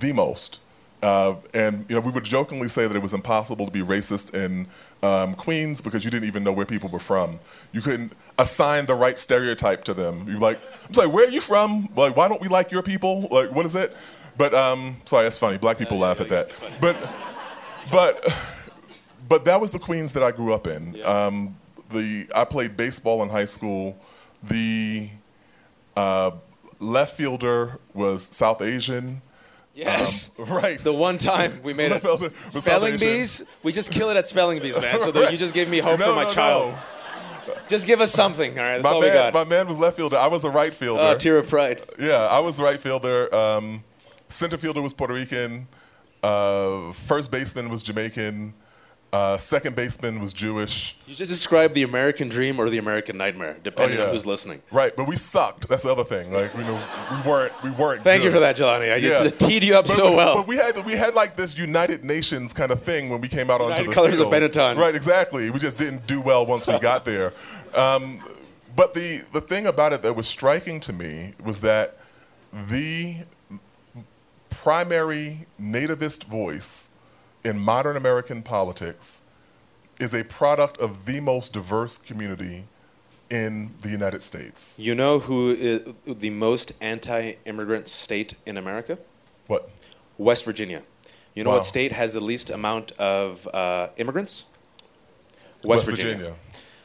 [0.00, 0.60] The most.
[1.02, 4.34] Uh, and you know, we would jokingly say that it was impossible to be racist
[4.34, 4.68] in
[5.02, 7.40] um, Queens because you didn't even know where people were from.
[7.72, 10.26] You couldn't assign the right stereotype to them.
[10.28, 11.88] You're like, I'm sorry, where are you from?
[11.96, 13.28] Like, why don't we like your people?
[13.30, 13.96] Like, what is it?
[14.36, 15.58] But um, sorry, that's funny.
[15.58, 16.50] Black people laugh at that.
[16.80, 16.96] But,
[17.90, 18.36] but,
[19.28, 20.94] but that was the Queens that I grew up in.
[20.94, 21.04] Yeah.
[21.04, 21.56] Um,
[21.90, 23.98] the I played baseball in high school.
[24.42, 25.10] The
[25.96, 26.32] uh,
[26.78, 29.22] left fielder was South Asian.
[29.74, 30.30] Yes.
[30.38, 30.78] Um, right.
[30.78, 32.32] The one time we made it.
[32.50, 33.44] Spelling bees?
[33.62, 35.02] We just kill it at spelling bees, man.
[35.02, 35.32] So right.
[35.32, 36.72] you just gave me hope no, for my no, child.
[36.72, 37.54] No.
[37.68, 38.74] Just give us something, all right?
[38.74, 39.32] That's my all man, we got.
[39.32, 40.16] My man was left fielder.
[40.16, 41.02] I was a right fielder.
[41.02, 41.82] Oh, tear of pride.
[41.98, 43.34] Yeah, I was right fielder.
[43.34, 43.82] Um,
[44.28, 45.68] center fielder was Puerto Rican.
[46.22, 48.54] Uh, first baseman was Jamaican.
[49.12, 50.96] Uh, second baseman was Jewish.
[51.06, 54.06] You just described the American dream or the American nightmare, depending oh, yeah.
[54.06, 54.62] on who's listening.
[54.70, 55.68] Right, but we sucked.
[55.68, 56.32] That's the other thing.
[56.32, 58.02] Like we, know, we weren't, we weren't.
[58.02, 58.28] Thank good.
[58.28, 58.90] you for that, Jelani.
[58.90, 59.22] I yeah.
[59.22, 60.34] just teed you up but, so but, well.
[60.36, 63.50] But we had, we had like this United Nations kind of thing when we came
[63.50, 64.32] out United onto the Colors field.
[64.32, 64.78] of Benetton.
[64.78, 65.50] Right, exactly.
[65.50, 67.32] We just didn't do well once we got there.
[67.74, 68.22] Um,
[68.76, 71.96] but the the thing about it that was striking to me was that
[72.52, 73.16] the
[74.50, 76.90] primary nativist voice
[77.44, 79.22] in modern American politics
[79.98, 82.64] is a product of the most diverse community
[83.30, 84.74] in the United States.
[84.78, 88.98] You know who is the most anti immigrant state in America?
[89.46, 89.70] What?
[90.18, 90.82] West Virginia.
[91.34, 91.56] You know wow.
[91.56, 94.44] what state has the least amount of uh, immigrants?
[95.64, 96.14] West, West Virginia.
[96.14, 96.34] Virginia.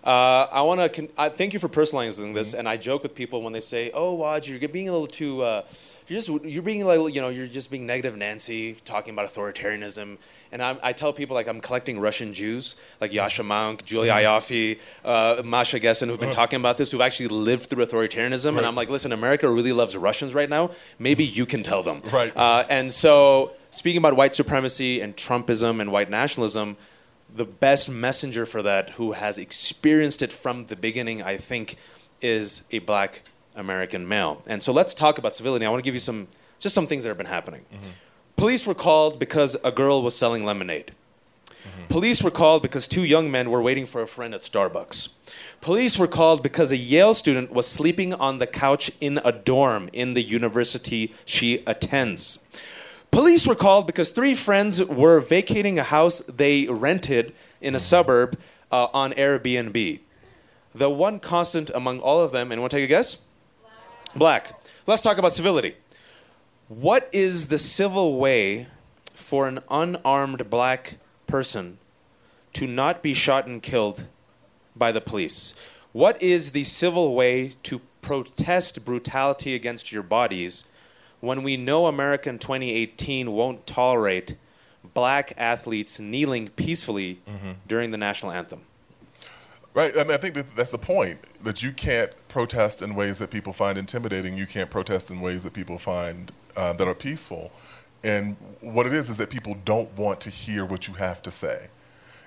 [0.07, 0.87] Uh, I want to.
[0.87, 2.59] Con- I thank you for personalizing this, mm-hmm.
[2.59, 5.41] and I joke with people when they say, "Oh, Waj, you're being a little too.
[5.41, 5.63] Uh,
[6.07, 10.17] you're just you're being like you know you're just being negative, Nancy, talking about authoritarianism."
[10.49, 14.37] And I'm, i tell people like I'm collecting Russian Jews, like Yascha Mounk, Julia mm-hmm.
[14.37, 18.51] Ioffe, uh, Masha Gessen, who've been talking about this, who've actually lived through authoritarianism.
[18.51, 18.59] Right.
[18.59, 20.71] And I'm like, listen, America really loves Russians right now.
[20.99, 22.01] Maybe you can tell them.
[22.13, 22.31] Right.
[22.33, 26.77] Uh, and so, speaking about white supremacy and Trumpism and white nationalism,
[27.33, 31.77] the best messenger for that, who has experienced it from the beginning, I think,
[32.21, 33.21] is a black
[33.55, 34.41] American male.
[34.47, 35.65] And so let's talk about civility.
[35.65, 36.27] I want to give you some
[36.59, 37.65] just some things that have been happening.
[37.71, 37.89] Mm-hmm.
[38.35, 40.93] Police were called because a girl was selling lemonade.
[41.47, 41.87] Mm-hmm.
[41.87, 45.09] Police were called because two young men were waiting for a friend at Starbucks.
[45.61, 49.89] Police were called because a Yale student was sleeping on the couch in a dorm
[49.91, 52.39] in the university she attends.
[53.11, 58.37] Police were called because three friends were vacating a house they rented in a suburb
[58.71, 59.99] uh, on Airbnb.
[60.75, 63.17] The one constant among all of them, anyone take a guess?
[64.15, 64.61] Black.
[64.85, 65.75] Let's talk about civility.
[66.67, 68.67] What is the civil way
[69.15, 71.79] for an unarmed black person
[72.53, 74.07] to not be shot and killed
[74.75, 75.53] by the police?
[75.93, 80.65] What is the civil way to protest brutality against your bodies
[81.19, 84.35] when we know America in 2018 won't tolerate
[84.93, 87.19] black athletes kneeling peacefully
[87.67, 88.61] during the national anthem?
[89.73, 89.95] Right.
[89.95, 93.29] I mean, I think that that's the point that you can't protest in ways that
[93.29, 94.35] people find intimidating.
[94.35, 97.51] You can't protest in ways that people find uh, that are peaceful.
[98.03, 101.31] And what it is is that people don't want to hear what you have to
[101.31, 101.67] say.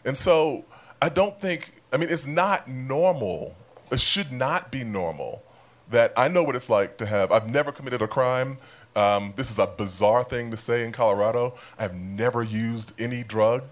[0.04, 0.64] And so
[1.02, 3.56] I don't think, I mean, it's not normal.
[3.90, 5.42] It should not be normal
[5.90, 8.58] that I know what it's like to have, I've never committed a crime.
[8.96, 11.54] Um, this is a bizarre thing to say in Colorado.
[11.78, 13.62] I've never used any drug.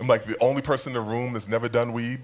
[0.00, 2.22] I'm like the only person in the room that's never done weed.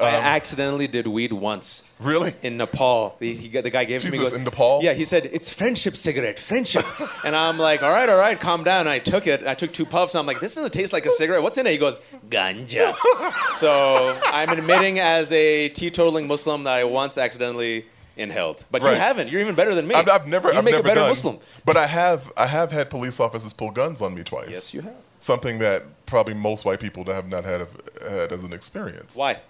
[0.00, 1.82] I accidentally did weed once.
[1.98, 2.34] Really?
[2.42, 3.16] In Nepal.
[3.20, 4.12] He, he, the guy gave to me.
[4.12, 4.80] Jesus, goes, in Nepal?
[4.82, 6.84] Yeah, he said, it's friendship cigarette, friendship.
[7.24, 8.80] and I'm like, all right, all right, calm down.
[8.80, 9.46] And I took it.
[9.46, 10.14] I took two puffs.
[10.14, 11.42] And I'm like, this doesn't taste like a cigarette.
[11.42, 11.72] What's in it?
[11.72, 12.96] He goes, ganja.
[13.54, 17.84] so I'm admitting as a teetotaling Muslim that I once accidentally
[18.16, 18.64] inhaled.
[18.70, 19.28] But you haven't.
[19.28, 19.94] You're even better than me.
[19.94, 20.52] I've, I've never.
[20.52, 21.38] You I've make never a better done, Muslim.
[21.64, 22.32] But I have.
[22.36, 24.50] I have had police officers pull guns on me twice.
[24.50, 24.94] Yes, you have.
[25.20, 27.66] Something that probably most white people have not had
[28.02, 29.14] had as an experience.
[29.16, 29.40] Why?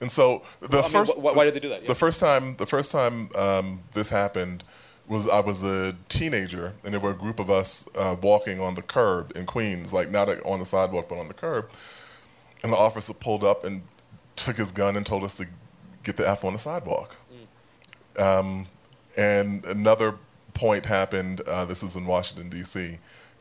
[0.00, 1.14] And so the mean, first.
[1.16, 1.82] wh- why did they do that?
[1.82, 1.88] Yeah.
[1.88, 2.56] The first time.
[2.56, 4.64] The first time um, this happened
[5.06, 8.74] was I was a teenager, and there were a group of us uh, walking on
[8.74, 11.68] the curb in Queens, like not on the sidewalk, but on the curb.
[12.62, 13.82] And the officer pulled up and
[14.36, 15.48] took his gun and told us to
[16.04, 17.16] get the F on the sidewalk.
[18.20, 18.66] Um,
[19.16, 20.16] and another
[20.54, 21.40] point happened.
[21.42, 22.98] Uh, this is in Washington D.C.,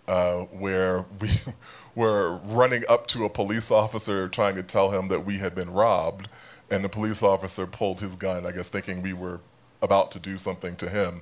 [0.08, 1.30] uh, where we
[1.96, 5.72] were running up to a police officer trying to tell him that we had been
[5.72, 6.30] robbed,
[6.72, 8.46] and the police officer pulled his gun.
[8.46, 9.42] I guess thinking we were
[9.82, 11.22] about to do something to him.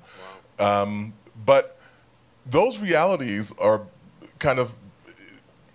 [0.59, 1.13] Um,
[1.45, 1.79] but
[2.45, 3.81] those realities are
[4.39, 4.75] kind of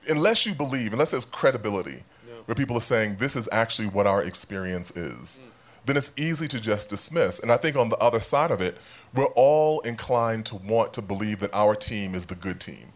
[0.08, 2.02] unless you believe, unless there's credibility,
[2.46, 5.38] where people are saying this is actually what our experience is,
[5.84, 7.38] then it's easy to just dismiss.
[7.38, 8.78] And I think on the other side of it,
[9.14, 12.92] we're all inclined to want to believe that our team is the good team.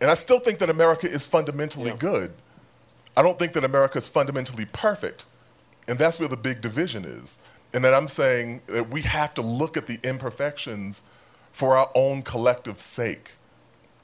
[0.00, 2.32] And I still think that America is fundamentally good.
[3.16, 5.24] I don't think that America is fundamentally perfect.
[5.88, 7.38] And that's where the big division is.
[7.72, 11.02] And that I'm saying that we have to look at the imperfections
[11.52, 13.30] for our own collective sake,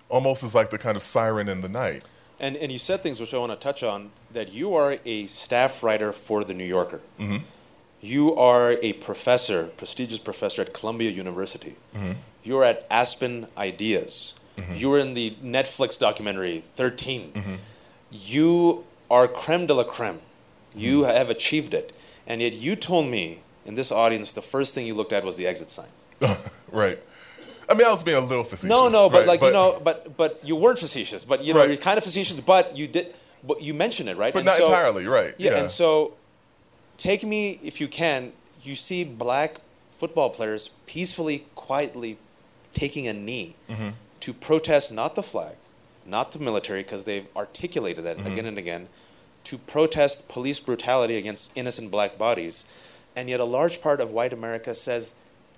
[0.08, 2.04] almost as like the kind of siren in the night.
[2.40, 5.26] And, and you said things which I want to touch on that you are a
[5.26, 7.00] staff writer for The New Yorker.
[7.18, 7.44] Mm-hmm.
[8.04, 11.76] You are a professor, prestigious professor at Columbia University.
[11.94, 12.12] Mm-hmm.
[12.42, 14.34] You are at Aspen Ideas.
[14.58, 14.74] Mm-hmm.
[14.74, 17.32] You were in the Netflix documentary 13.
[17.32, 17.54] Mm-hmm.
[18.10, 20.18] You are creme de la creme.
[20.74, 21.92] You have achieved it.
[22.26, 25.36] And yet you told me in this audience the first thing you looked at was
[25.36, 25.88] the exit sign.
[26.72, 27.00] right.
[27.68, 28.64] I mean, I was being a little facetious.
[28.68, 29.28] No, no, but right?
[29.28, 31.24] like you know, but but you weren't facetious.
[31.24, 31.68] But you know, Right.
[31.68, 32.36] you're kind of facetious.
[32.36, 34.32] But you did, but you mentioned it, right?
[34.34, 35.34] But And not so- entirely, right?
[35.38, 35.58] Yeah, Yeah.
[35.60, 36.14] and so
[37.02, 38.32] take me if you can.
[38.62, 39.60] You see black
[39.90, 42.16] football players peacefully, quietly
[42.72, 43.90] taking a knee Mm-hmm.
[44.20, 45.56] to protest not the flag,
[46.06, 48.22] not the military, because they've articulated Mm-hmm.
[48.24, 48.88] that again and again,
[49.44, 52.64] to protest police brutality against innocent black bodies,
[53.16, 55.14] and yet a large part of white America says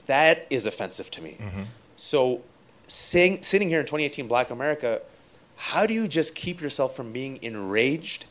[0.06, 1.36] that is offensive to me.
[1.40, 1.62] Mm-hmm.
[1.96, 2.40] So,
[2.86, 5.00] sing, sitting here in 2018, Black America,
[5.56, 8.26] how do you just keep yourself from being enraged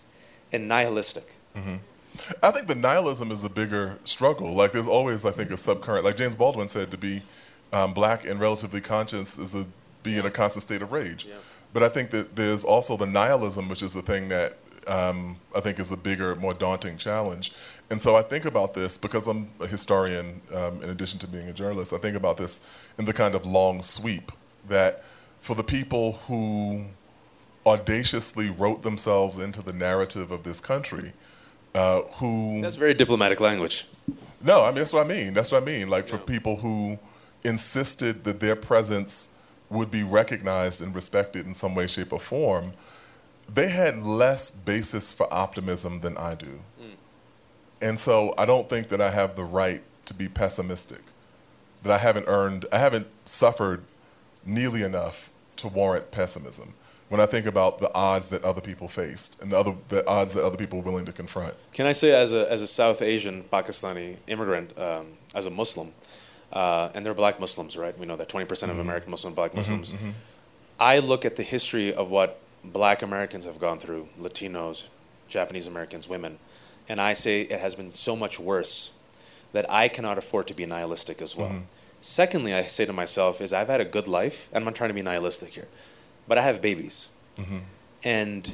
[0.52, 1.28] and nihilistic?
[2.42, 4.54] I think the nihilism is the bigger struggle.
[4.54, 6.04] Like there's always, I think, a subcurrent.
[6.04, 7.22] Like James Baldwin said, to be
[7.72, 9.66] um, black and relatively conscious is to
[10.04, 11.26] be in a constant state of rage.
[11.26, 11.36] Yeah.
[11.74, 15.60] But I think that there's also the nihilism, which is the thing that um, I
[15.60, 17.52] think is a bigger, more daunting challenge.
[17.90, 21.48] And so I think about this because I'm a historian, um, in addition to being
[21.48, 21.94] a journalist.
[21.94, 22.62] I think about this
[22.98, 24.32] in the kind of long sweep
[24.68, 25.04] that
[25.42, 26.86] for the people who
[27.66, 31.14] audaciously wrote themselves into the narrative of this country,
[31.76, 33.88] uh, who That's very diplomatic language.
[34.42, 35.34] no, I mean that's what I mean.
[35.34, 35.90] That's what I mean.
[35.90, 37.00] Like for people who
[37.44, 39.30] insisted that their presence
[39.70, 42.74] would be recognized and respected in some way, shape, or form,
[43.52, 46.60] they had less basis for optimism than I do.
[47.82, 51.02] And so I don't think that I have the right to be pessimistic.
[51.84, 53.84] that I haven't earned, I haven't suffered
[54.46, 56.76] nearly enough to warrant pessimism.
[57.14, 60.34] When I think about the odds that other people faced and the, other, the odds
[60.34, 61.54] that other people were willing to confront.
[61.72, 65.94] Can I say, as a, as a South Asian Pakistani immigrant, um, as a Muslim,
[66.52, 67.96] uh, and they're black Muslims, right?
[68.00, 69.94] We know that 20% of American Muslims are black Muslims.
[70.80, 74.86] I look at the history of what black Americans have gone through, Latinos,
[75.28, 76.40] Japanese Americans, women,
[76.90, 78.90] and I say it has been so much worse
[79.52, 81.50] that I cannot afford to be nihilistic as well.
[82.02, 84.90] Secondly, I say to myself is I've had a good life, and I'm not trying
[84.90, 85.68] to be nihilistic here,
[86.28, 87.08] but I have babies.
[88.04, 88.54] And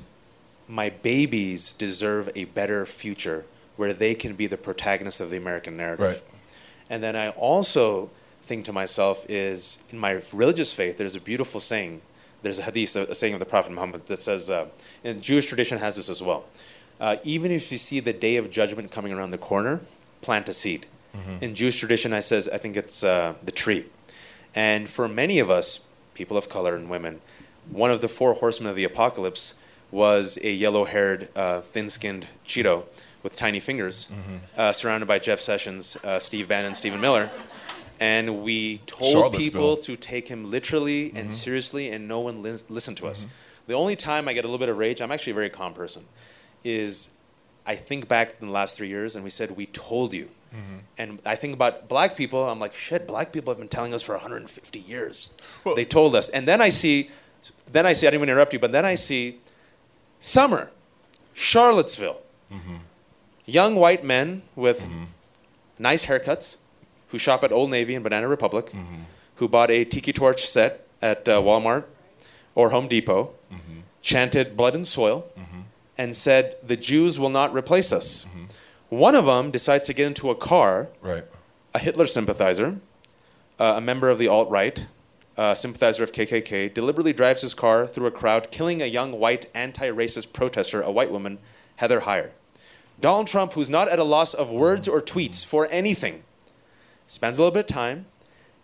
[0.67, 5.75] my babies deserve a better future where they can be the protagonists of the American
[5.77, 6.05] narrative.
[6.05, 6.23] Right.
[6.89, 8.09] And then I also
[8.43, 12.01] think to myself is in my religious faith, there's a beautiful saying.
[12.41, 14.67] There's a hadith, a, a saying of the Prophet Muhammad that says, uh,
[15.03, 16.45] and Jewish tradition has this as well.
[16.99, 19.81] Uh, even if you see the day of judgment coming around the corner,
[20.21, 20.85] plant a seed.
[21.41, 23.87] In Jewish tradition, I says, I think it's uh, the tree.
[24.55, 25.81] And for many of us,
[26.13, 27.19] people of color and women,
[27.71, 29.53] one of the four horsemen of the apocalypse
[29.91, 32.83] was a yellow-haired, uh, thin-skinned Cheeto
[33.23, 34.07] with tiny fingers,
[34.57, 37.29] uh, surrounded by Jeff Sessions, uh, Steve Bannon, Stephen Miller.
[37.99, 42.97] And we told people to take him literally and seriously, and no one lis- listened
[42.97, 43.25] to us.
[43.67, 45.73] The only time I get a little bit of rage, I'm actually a very calm
[45.73, 46.05] person,
[46.63, 47.09] is
[47.65, 50.29] I think back in the last three years, and we said, We told you.
[50.97, 54.01] And I think about black people, I'm like, shit, black people have been telling us
[54.01, 55.31] for 150 years.
[55.63, 56.29] Well- they told us.
[56.29, 57.11] And then I see,
[57.71, 59.39] then I see, I didn't want to interrupt you, but then I see
[60.19, 60.71] summer,
[61.33, 62.21] Charlottesville.
[62.51, 62.75] Mm-hmm.
[63.45, 65.05] Young white men with mm-hmm.
[65.77, 66.55] nice haircuts
[67.09, 69.03] who shop at Old Navy and Banana Republic, mm-hmm.
[69.35, 71.85] who bought a tiki torch set at uh, Walmart
[72.55, 73.33] or Home Depot,
[74.01, 75.25] chanted blood and soil,
[75.97, 78.25] and said, The Jews will not replace us.
[78.89, 81.25] One of them decides to get into a car, Right.
[81.73, 82.79] a Hitler sympathizer,
[83.59, 84.85] uh, a member of the alt right,
[85.41, 89.45] a sympathizer of KKK, deliberately drives his car through a crowd, killing a young white
[89.53, 91.39] anti racist protester, a white woman,
[91.77, 92.31] Heather Heyer.
[92.99, 96.23] Donald Trump, who's not at a loss of words or tweets for anything,
[97.07, 98.05] spends a little bit of time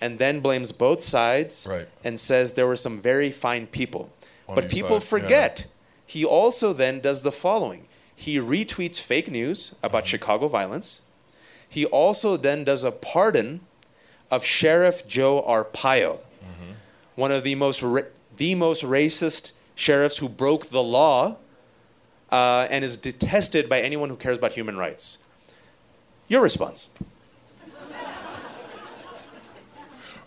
[0.01, 1.87] and then blames both sides Right.
[2.03, 4.11] and says there were some very fine people.
[4.49, 5.21] On but people side, yeah.
[5.27, 5.65] forget.
[6.05, 10.09] He also then does the following he retweets fake news about Mm-hmm.
[10.11, 11.01] Chicago violence.
[11.67, 13.61] He also then does a pardon
[14.31, 16.19] of Sheriff Joe Arpaio.
[17.15, 18.03] One of the most ra-
[18.37, 21.37] the most racist sheriffs who broke the law
[22.31, 25.17] uh, and is detested by anyone who cares about human rights.
[26.27, 26.87] Your response?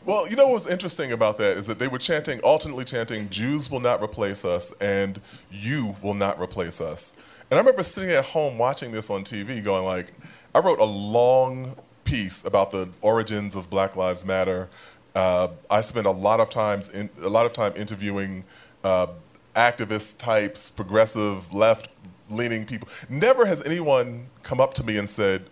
[0.09, 3.70] Well, you know what's interesting about that is that they were chanting, alternately chanting, Jews
[3.70, 5.20] will not replace us and
[5.51, 7.12] you will not replace us.
[7.51, 10.14] And I remember sitting at home watching this on TV going like,
[10.55, 14.70] I wrote a long piece about the origins of Black Lives Matter.
[15.18, 18.44] Uh, I spend a lot of times in, a lot of time interviewing
[18.85, 19.09] uh,
[19.57, 22.88] activist types, progressive, left-leaning people.
[23.09, 25.46] Never has anyone come up to me and said,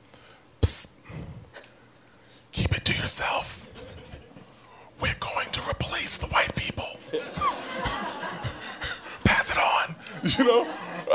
[2.52, 3.66] keep it to yourself
[5.00, 6.86] we're going to replace the white people.
[9.24, 9.96] Pass it on.
[10.38, 10.62] You know,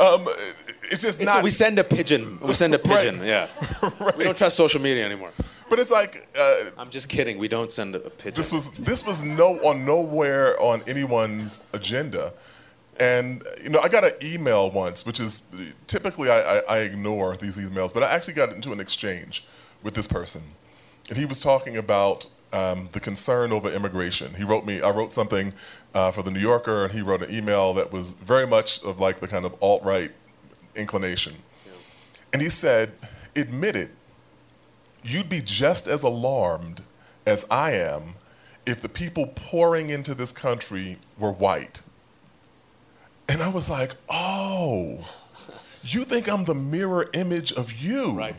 [0.00, 0.28] um,
[0.90, 1.42] it's just It's- not.
[1.42, 2.38] we send a pigeon.
[2.40, 3.24] We send a pigeon.
[3.24, 3.48] Yeah.
[4.00, 4.16] right.
[4.16, 5.30] We don't trust social media anymore.
[5.72, 7.38] But it's like uh, I'm just kidding.
[7.38, 8.34] We don't send a pigeon.
[8.34, 12.34] this was this was no on nowhere on anyone's agenda.
[13.00, 15.44] And you know, I got an email once, which is
[15.86, 19.46] typically I, I, I ignore these emails, but I actually got into an exchange
[19.82, 20.42] with this person,
[21.08, 24.34] and he was talking about um, the concern over immigration.
[24.34, 25.54] He wrote me, I wrote something
[25.94, 29.00] uh, for the New Yorker, and he wrote an email that was very much of
[29.00, 30.10] like the kind of alt right
[30.76, 31.36] inclination.
[32.30, 32.92] And he said,
[33.34, 33.90] admit it,
[35.02, 36.82] you'd be just as alarmed
[37.26, 38.14] as I am
[38.66, 41.82] if the people pouring into this country were white.
[43.28, 45.08] And I was like, oh,
[45.82, 48.12] you think I'm the mirror image of you?
[48.12, 48.36] Right.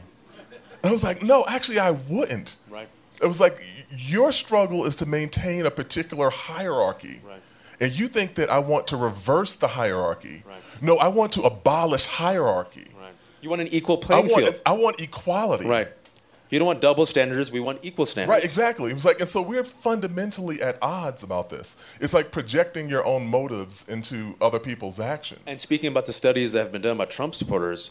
[0.84, 2.58] And I was like, no, actually, I wouldn't.
[2.70, 2.90] Right.
[3.22, 3.62] It was like,
[3.96, 7.22] your struggle is to maintain a particular hierarchy.
[7.26, 7.42] Right.
[7.80, 10.44] And you think that I want to reverse the hierarchy.
[10.48, 10.62] Right.
[10.82, 12.88] No, I want to abolish hierarchy.
[13.00, 13.14] Right.
[13.42, 14.62] You want an equal I playing want, field.
[14.66, 15.66] I want equality.
[15.66, 15.92] Right.
[16.54, 17.52] You don't want double standards.
[17.52, 18.30] We want equal standards.
[18.30, 18.92] Right, exactly.
[18.92, 21.76] It was like, and so we're fundamentally at odds about this.
[22.00, 25.42] It's like projecting your own motives into other people's actions.
[25.48, 27.90] And speaking about the studies that have been done about Trump supporters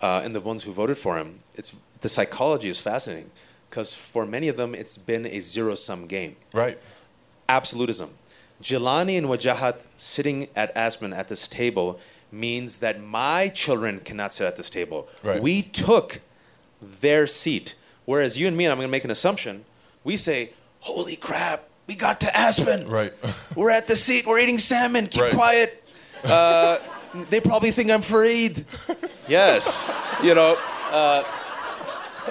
[0.00, 3.32] uh, and the ones who voted for him, it's the psychology is fascinating
[3.68, 6.36] because for many of them it's been a zero-sum game.
[6.52, 6.78] right,
[7.48, 8.10] Absolutism.
[8.62, 11.98] Jelani and Wajahat sitting at Aspen at this table
[12.30, 15.08] means that my children cannot sit at this table.
[15.24, 15.42] Right.
[15.42, 16.20] We took
[16.80, 17.74] their seat.
[18.06, 19.64] Whereas you and me, and I'm going to make an assumption,
[20.04, 22.88] we say, holy crap, we got to Aspen.
[22.88, 23.12] Right.
[23.56, 24.26] We're at the seat.
[24.26, 25.08] We're eating salmon.
[25.08, 25.32] Keep Right.
[25.34, 25.84] quiet.
[26.24, 26.78] Uh,
[27.30, 28.64] they probably think I'm Fareed.
[29.28, 29.88] Yes.
[30.22, 30.56] You know.
[30.90, 31.22] Uh,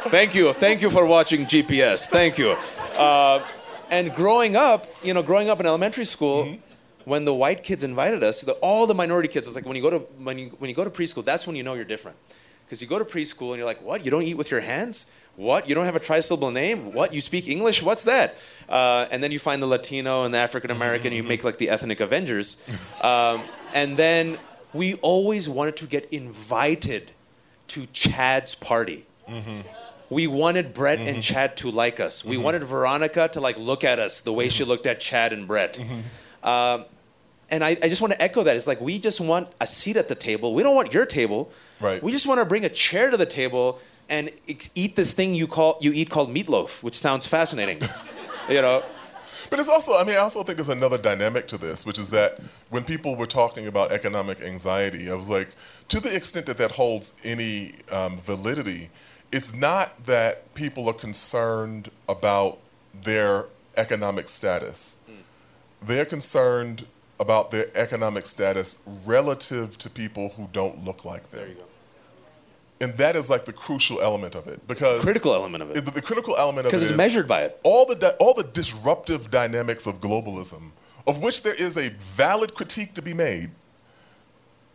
[0.09, 0.51] thank you.
[0.53, 2.07] Thank you for watching GPS.
[2.07, 2.51] Thank you.
[2.97, 3.45] Uh,
[3.89, 6.57] and growing up, you know, growing up in elementary school,
[7.05, 9.81] when the white kids invited us, the, all the minority kids, it's like when you
[9.81, 12.17] go to when you when you go to preschool, that's when you know you're different.
[12.65, 14.03] Because you go to preschool and you're like, what?
[14.03, 15.05] You don't eat with your hands?
[15.35, 15.67] What?
[15.67, 16.93] You don't have a trisyllable name?
[16.93, 17.13] What?
[17.13, 17.83] You speak English?
[17.83, 18.37] What's that?
[18.69, 21.69] Uh, and then you find the Latino and the African American, you make like the
[21.69, 22.57] ethnic Avengers.
[23.01, 23.41] Um,
[23.73, 24.37] and then
[24.73, 27.11] we always wanted to get invited
[27.67, 29.05] to Chad's party.
[30.09, 32.23] We wanted Brett and Chad to like us.
[32.25, 35.45] We wanted Veronica to like look at us the way she looked at Chad and
[35.47, 35.77] Brett.
[36.43, 36.85] Um,
[37.49, 38.55] and I, I just want to echo that.
[38.55, 40.55] It's like we just want a seat at the table.
[40.55, 41.51] We don't want your table.
[41.79, 42.01] Right.
[42.01, 43.79] We just want to bring a chair to the table
[44.09, 47.81] and eat this thing you call you eat called meatloaf, which sounds fascinating.
[48.49, 48.83] you know.
[49.49, 52.09] But it's also, I mean, I also think there's another dynamic to this, which is
[52.09, 52.39] that
[52.69, 55.49] when people were talking about economic anxiety, I was like,
[55.89, 58.89] to the extent that that holds any um, validity,
[59.31, 62.57] it's not that people are concerned about
[63.03, 63.45] their
[63.77, 64.97] economic status.
[65.81, 66.87] They're concerned
[67.19, 71.39] about their economic status relative to people who don't look like them.
[71.41, 71.63] There you go.
[72.81, 75.85] And that is like the crucial element of it because Critical element of the, it
[75.93, 77.57] the critical element of it because it's measured by it.
[77.63, 80.71] all the di- all the disruptive dynamics of globalism,
[81.07, 83.51] of which there is a valid critique to be made.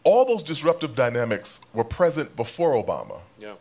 [0.03, 3.55] All those disruptive dynamics were present before Obama, Yeah.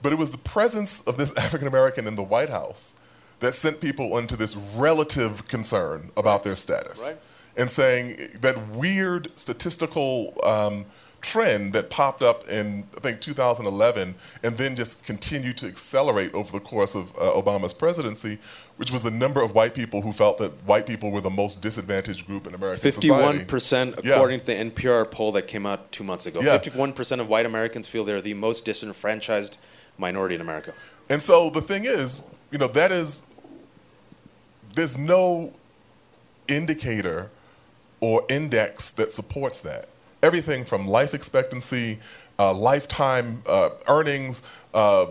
[0.00, 2.94] but it was the presence of this African American in the White House
[3.40, 7.18] that sent people into this relative concern about their status, Right.
[7.58, 10.32] and saying that weird statistical.
[10.42, 10.86] Um,
[11.20, 16.50] trend that popped up in I think 2011 and then just continued to accelerate over
[16.52, 18.38] the course of uh, Obama's presidency,
[18.78, 21.60] which was the number of white people who felt that white people were the most
[21.60, 23.44] disadvantaged group in American Fifty-one society.
[23.44, 24.14] percent, Yeah.
[24.14, 26.40] according to the NPR poll that came out two months ago.
[26.40, 26.58] Yeah.
[26.58, 29.58] Fifty-one percent of white Americans feel they're the most disenfranchised
[29.98, 30.72] minority in America.
[31.10, 33.20] And so the thing is, you know, that is,
[34.74, 35.52] there's no
[36.48, 37.30] indicator
[38.00, 39.88] or index that supports that.
[40.22, 41.98] Everything from life expectancy,
[42.38, 44.42] uh, lifetime uh, earnings,
[44.74, 45.06] uh,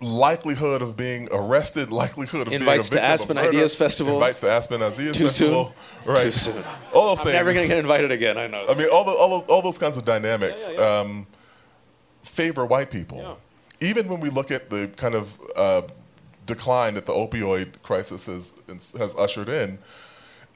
[0.00, 4.14] likelihood of being arrested, likelihood of Invites to being a victim Aspen murder, Ideas Festival.
[4.14, 5.74] invites to Aspen Ideas Too Festival,
[6.04, 6.14] soon.
[6.14, 6.22] right?
[6.24, 6.64] Too soon.
[6.94, 7.34] All those I'm things.
[7.34, 8.38] never going to get invited again.
[8.38, 8.66] I know.
[8.68, 11.00] I mean, all, the, all, those, all those kinds of dynamics Yeah, yeah, yeah.
[11.00, 11.26] Um,
[12.22, 13.38] favor white people.
[13.80, 15.82] Even when we look at the kind of uh,
[16.46, 19.78] decline that the opioid crisis has, has ushered in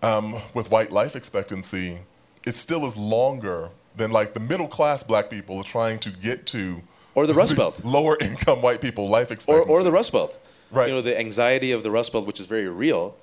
[0.03, 2.01] um, with white life expectancy,
[2.47, 6.47] it still is longer than like the middle class black people are trying to get
[6.47, 6.83] to.
[7.15, 7.85] Or the Rust Belt.
[7.85, 9.71] Lower income white people life or, expectancy.
[9.71, 10.39] or the Rust Belt.
[10.71, 10.89] Right.
[10.89, 13.15] You know, the anxiety of the Rust Belt, which is very real.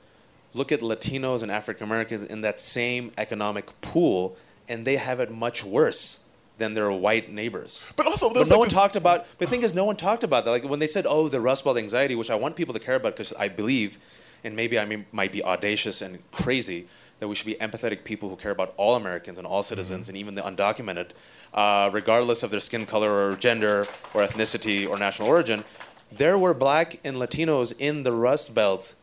[0.53, 4.35] Look at Latinos and African Americans in that same economic pool,
[4.69, 6.19] and they have it much worse
[6.57, 7.83] than their white neighbors.
[7.95, 9.25] But also, But no like one this- talked about.
[9.39, 10.51] The thing is, no one talked about that.
[10.51, 12.95] Like when they said, "Oh, the Rust Belt anxiety," which I want people to care
[12.95, 13.97] about because I believe,
[14.43, 16.87] and maybe I might be audacious and crazy,
[17.21, 20.17] that we should be empathetic people who care about all Americans and all citizens, and
[20.17, 21.11] even the undocumented,
[21.53, 23.81] uh, regardless of their skin color or gender
[24.15, 25.63] or ethnicity or national origin.
[26.11, 28.95] There were black and Latinos in the Rust Belt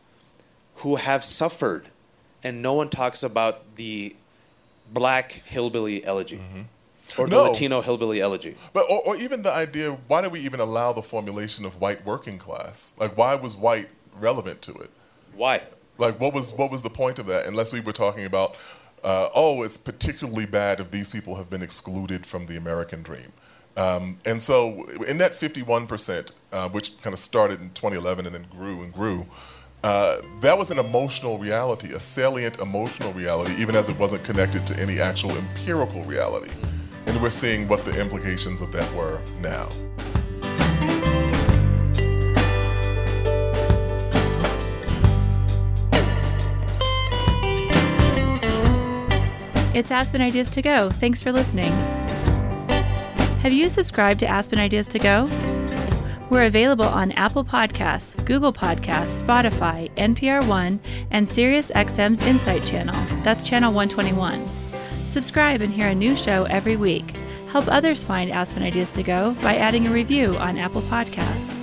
[0.75, 1.85] who have suffered,
[2.43, 4.17] and no one talks about the
[4.91, 6.41] black hillbilly elegy
[7.17, 8.57] or the Latino hillbilly elegy.
[8.73, 12.05] But or, or even the idea, why did we even allow the formulation of white
[12.05, 12.91] working class?
[12.97, 14.89] Like, why was white relevant to it?
[15.33, 15.61] Why?
[15.99, 17.45] Like, what was what was the point of that?
[17.45, 18.55] Unless we were talking about,
[19.03, 23.31] uh, oh, it's particularly bad if these people have been excluded from the American dream.
[23.77, 28.45] Um, and so, in that 51%, uh, which kind of started in 2011 and then
[28.49, 29.25] grew and grew,
[29.83, 34.67] uh, that was an emotional reality, a salient emotional reality, even as it wasn't connected
[34.67, 36.51] to any actual empirical reality.
[37.05, 39.69] And we're seeing what the implications of that were now.
[49.79, 50.89] It's Aspen Ideas to Go.
[50.89, 51.71] Thanks for listening.
[53.39, 55.29] Have you subscribed to Aspen Ideas to Go?
[56.29, 62.93] We're available on Apple Podcasts, Google Podcasts, Spotify, NPR One, and SiriusXM's Insight channel.
[63.23, 64.45] That's channel 121.
[65.07, 67.15] Subscribe and hear a new show every week.
[67.47, 71.55] Help others find Aspen Ideas to Go by adding a review on Apple Podcasts.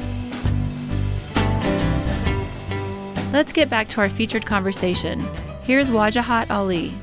[3.30, 5.20] Let's get back to our featured conversation.
[5.60, 6.94] Here's Wajahat Ali.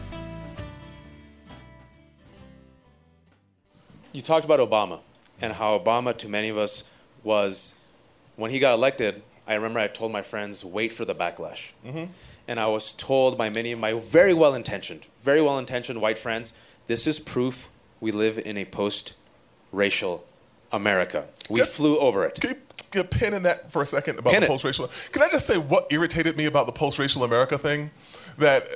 [4.14, 5.02] You talked about Obama
[5.42, 6.84] and how Obama, to many of us,
[7.24, 7.74] was
[8.36, 11.72] when he got elected, I remember I told my friends, wait for the backlash.
[11.86, 12.06] Mm-hmm.
[12.48, 16.18] And I was told by many of my very well intentioned, very well intentioned white
[16.18, 16.54] friends,
[16.88, 19.14] this is proof we live in a post
[19.72, 20.24] racial
[20.72, 21.26] America.
[21.50, 21.70] We Good.
[21.70, 22.40] flew over it.
[22.40, 22.50] Keep
[22.94, 24.90] you get pin in that for a second about Pin the post-racial?
[25.12, 27.92] Can I just say what irritated me about the post-racial America thing?
[28.38, 28.68] That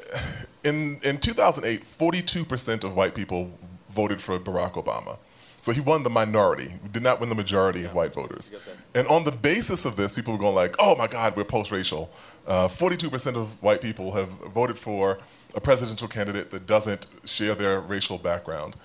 [0.64, 3.52] in in 2008, 42 percent of white people
[3.90, 5.18] voted for Barack Obama.
[5.62, 8.51] So he won the minority, did not win the majority of white voters.
[8.95, 12.10] And on the basis of this, people were going like, "Oh my God, we're post-racial."
[12.45, 15.20] Uh, 42 percent of white people have voted for
[15.55, 18.76] a presidential candidate that doesn't share their racial background.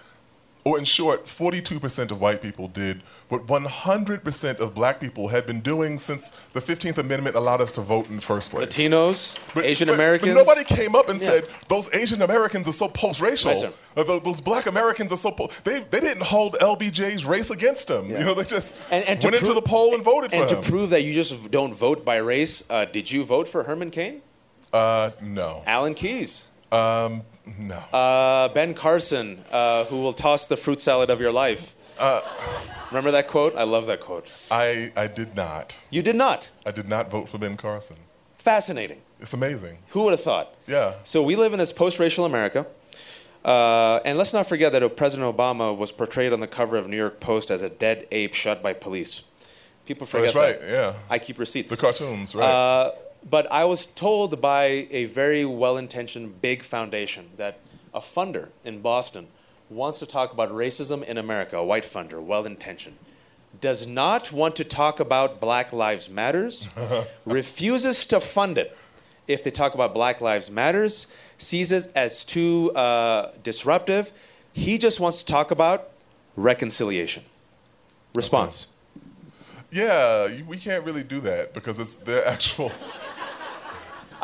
[0.65, 5.61] Or in short, 42% of white people did what 100% of black people had been
[5.61, 8.69] doing since the 15th Amendment allowed us to vote in the first place.
[8.69, 10.35] Latinos, But- Asian but- Americans.
[10.35, 11.29] But nobody came up and Yeah.
[11.29, 13.53] said those Asian Americans are so post-racial.
[13.55, 13.73] Right.
[13.97, 15.31] Uh, tho- those black Americans are so.
[15.33, 18.11] Po- they they didn't hold LBJ's race against them.
[18.11, 18.19] Yeah.
[18.21, 20.49] You know, they just and, and to went into the poll and voted and for
[20.51, 20.65] to him.
[20.65, 24.21] prove that you just don't vote by race, uh, did you vote for Herman Cain?
[24.75, 26.49] uh, no, Alan Keyes?
[26.73, 27.23] Um,
[27.59, 27.77] no.
[27.77, 31.75] Uh, ben Carson, uh, who will toss the fruit salad of your life.
[32.91, 33.55] Remember that quote?
[33.57, 34.31] I love that quote.
[34.51, 35.81] I I did not.
[35.91, 36.51] You did not.
[36.67, 37.97] I did not vote for Ben Carson.
[38.37, 39.01] Fascinating.
[39.21, 39.79] It's amazing.
[39.91, 40.55] Who would have thought?
[40.67, 40.95] Yeah.
[41.05, 42.67] So we live in this post-racial America,
[43.45, 46.97] uh, and let's not forget that President Obama was portrayed on the cover of New
[46.97, 49.23] York Post as a dead ape shot by police.
[49.87, 50.61] People forget That's right.
[50.61, 50.71] that.
[50.71, 50.95] Yeah.
[51.09, 51.71] I keep receipts.
[51.71, 52.45] The cartoons, right?
[52.45, 52.93] Uh,
[53.29, 57.59] but I was told by a very well-intentioned big foundation that
[57.95, 59.29] a funder in Boston
[59.71, 61.57] wants to talk about racism in America.
[61.57, 62.97] A white funder, well-intentioned,
[63.61, 66.69] does not want to talk about Black Lives Matters,
[67.25, 68.77] refuses to fund it.
[69.29, 71.07] If they talk about Black Lives Matters,
[71.39, 74.11] sees it as too uh, disruptive.
[74.53, 75.91] He just wants to talk about
[76.37, 77.25] reconciliation.
[78.15, 78.67] Response.
[79.71, 82.73] Yeah, we can't really do that because it's the actual.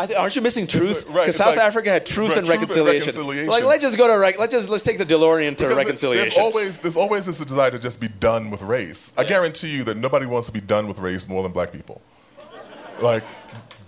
[0.01, 1.07] I th- aren't you missing truth?
[1.09, 3.07] right, Because it's South like- Africa had truth, right, and, truth and reconciliation.
[3.09, 3.51] reconciliation.
[3.51, 6.29] Like, let's just go to rec- let's just let's take the DeLorean to because reconciliation.
[6.35, 9.13] There's always there's always this desire to just be done with race.
[9.17, 12.01] I guarantee you that nobody wants to be done with race more than black people.
[13.01, 13.25] Like,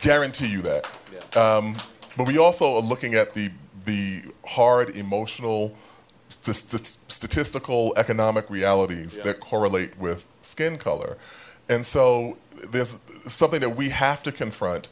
[0.00, 0.88] guarantee you that.
[1.36, 1.76] Um,
[2.16, 3.50] but we also are looking at the
[3.84, 5.74] the hard emotional,
[6.40, 9.24] st- st- statistical, economic realities Yeah.
[9.24, 11.16] that correlate with skin color,
[11.68, 12.36] and so
[12.68, 12.96] there's
[13.26, 14.88] something that we have to confront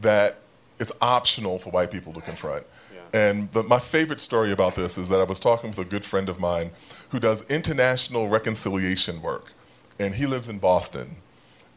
[0.00, 0.36] that
[0.80, 2.64] it's optional for white people to confront.
[2.92, 3.00] Yeah.
[3.12, 6.04] And the, my favorite story about this is that I was talking with a good
[6.04, 6.70] friend of mine
[7.10, 9.52] who does international reconciliation work,
[9.98, 11.16] and he lives in Boston.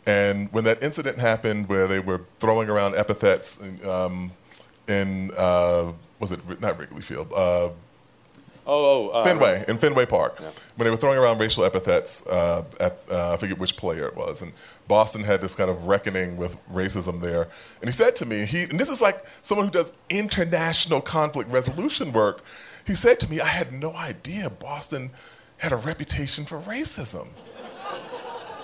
[0.06, 4.32] And when that incident happened, where they were throwing around epithets in, um,
[4.88, 7.70] in uh, was it not Wrigley Field, uh,
[8.66, 10.50] oh, oh, uh, Fenway in Fenway Park, Yeah.
[10.76, 14.16] when they were throwing around racial epithets uh, at uh, I forget which player it
[14.16, 14.54] was, and
[14.88, 17.44] Boston had this kind of reckoning with racism there.
[17.82, 21.50] And he said to me, he and this is like someone who does international conflict
[21.50, 22.44] resolution work.
[22.86, 25.12] He said to me, I had no idea Boston
[25.58, 27.28] had a reputation for racism.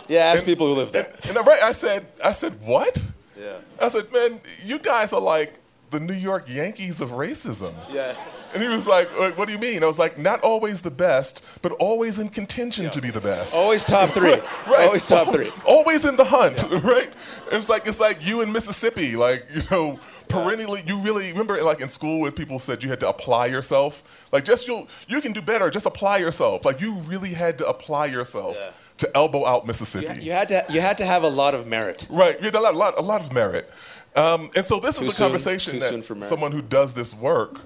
[0.08, 1.14] Yeah, ask And- people who live there.
[1.28, 3.02] And, and right, I said, I said, what?
[3.39, 3.58] Yeah.
[3.82, 5.60] I said, man, you guys are like
[5.91, 7.74] the New York Yankees of racism.
[7.91, 8.16] Yeah.
[8.54, 10.91] And he was like, "Uh, "What do you mean?" I was like, "Not always the
[10.91, 14.32] best, but always in contention to be the best." Always top three.
[14.68, 14.86] Right.
[14.88, 15.52] Always top three.
[15.66, 17.12] Always in the hunt, right?
[17.52, 20.84] It was like it's like you in Mississippi, like you know, perennially.
[20.88, 24.04] You really remember, like in school, where people said you had to apply yourself.
[24.32, 25.70] Like just you, you can do better.
[25.70, 26.66] Just apply yourself.
[26.66, 28.72] Like you really had to apply yourself Yeah.
[28.97, 30.08] to elbow out Mississippi.
[30.16, 32.08] You, you had to you had to have a lot of merit.
[32.10, 33.70] Right, you had a lot, a lot, a lot of merit.
[34.16, 36.30] Um, and so this Too is a soon- conversation too that soon for merit.
[36.30, 37.60] someone who does this work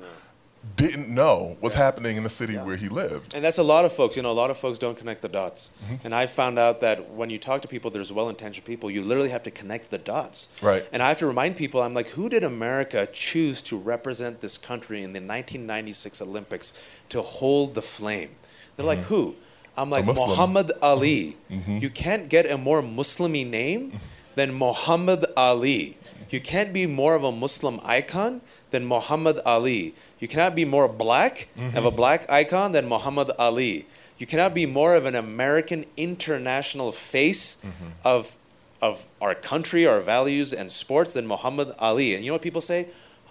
[0.76, 3.34] didn't know was happening in the city where he lived.
[3.34, 4.16] And that's a lot of folks.
[4.16, 5.72] You know, a lot of folks don't connect the dots.
[5.84, 5.96] Mm-hmm.
[6.06, 8.90] And I found out that when you talk to people, there's well-intentioned people.
[8.90, 10.48] You literally have to connect the dots.
[10.62, 10.88] Right.
[10.92, 14.58] And I have to remind people, I'm like, who did America choose to represent this
[14.58, 16.74] country in the 1996 Olympics
[17.10, 18.32] to hold the flame?
[18.76, 19.14] They're like, mm-hmm.
[19.14, 19.36] who?
[19.78, 21.38] I'm like, Muhammad Ali.
[21.52, 21.60] Mm-hmm.
[21.60, 21.78] Mm-hmm.
[21.80, 24.00] You can't get a more Muslimy name
[24.36, 25.98] than Muhammad Ali.
[26.30, 28.42] You can't be more of a Muslim icon
[28.74, 29.94] than Muhammad Ali.
[30.22, 31.48] You cannot be more black,
[31.78, 33.86] have a black icon than Muhammad Ali.
[34.18, 37.58] You cannot be more of an American international face
[38.04, 38.36] of,
[38.82, 42.14] of our country, our values, and sports than Muhammad Ali.
[42.16, 42.80] And you know what people say?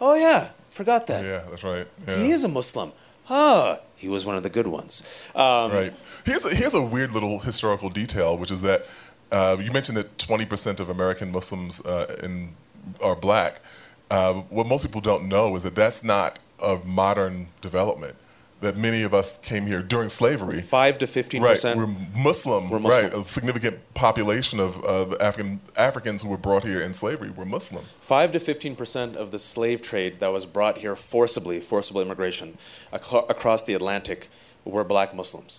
[0.01, 1.25] Oh, yeah, forgot that.
[1.25, 1.87] Yeah, that's right.
[2.07, 2.17] Yeah.
[2.23, 2.93] He is a Muslim.
[3.31, 5.03] Ah, he was one of the good ones.
[5.35, 5.93] Um, Right.
[6.25, 8.81] Here's a, here's a weird little historical detail, which is that
[9.31, 12.55] uh, you mentioned that 20% of American Muslims uh, in,
[13.01, 13.61] are black.
[14.13, 18.15] Uh, what most people don't know is that that's not a modern development.
[18.61, 20.61] that many of us came here during slavery.
[20.63, 21.79] Five to fifteen percent.
[21.79, 21.95] Right, we're
[22.31, 23.05] Muslim, We're Muslim.
[23.11, 23.13] right?
[23.13, 24.71] A significant population of
[25.11, 27.85] the African Africans who were brought here in slavery were Muslim.
[28.01, 32.49] Five to fifteen percent of the slave trade that was brought here forcibly, forcible immigration
[32.93, 34.21] acro- across the Atlantic,
[34.65, 35.53] were black Muslims.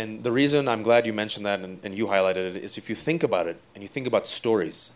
[0.00, 2.88] And the reason I'm glad you mentioned that and, and you highlighted it is if
[2.90, 4.90] you think about it and you think about stories,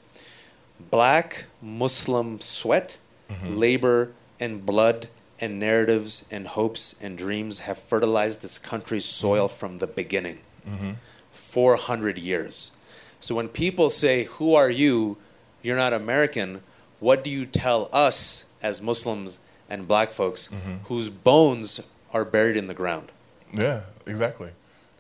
[0.81, 2.97] black Muslim sweat,
[3.31, 3.57] mm-hmm.
[3.57, 5.09] labor, and blood
[5.41, 9.27] and narratives and hopes and dreams have fertilized this country's mm-hmm.
[9.27, 10.39] soil from the beginning.
[10.69, 10.93] Mm-hmm.
[11.33, 12.73] 400 years.
[13.21, 15.17] So when people say, Who are you?
[15.63, 16.63] You're not American,
[17.01, 20.49] what do you tell us as Muslims and black folks
[20.85, 21.81] whose bones
[22.13, 23.11] are buried in the ground?
[23.53, 24.51] Yeah, exactly.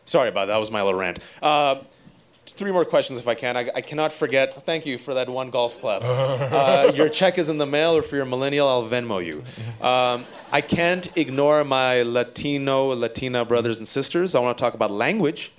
[0.04, 0.54] Sorry about that.
[0.54, 1.18] That was my little rant.
[1.42, 1.82] Uh,
[2.58, 3.56] three more questions, if I can.
[3.56, 4.64] I, I cannot forget.
[4.66, 6.02] Thank you for that one golf clap.
[6.58, 9.42] Uh, your check is in the mail, or for your millennial, I'll Venmo you.
[9.84, 14.34] Um, I can't ignore my Latino, Latina brothers and sisters.
[14.34, 15.52] I want to talk about language.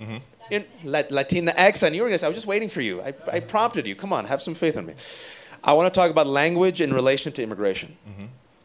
[0.50, 2.80] In La- Latina X, and you were going to say, I was just waiting for
[2.80, 3.00] you.
[3.02, 3.94] I, I prompted you.
[3.94, 4.94] Come on, have some faith in me.
[5.62, 7.96] I want to talk about language in relation to immigration,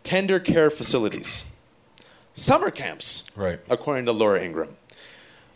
[0.04, 1.44] tender care facilities,
[2.34, 3.60] summer camps Right.
[3.70, 4.76] according to Laura Ingraham.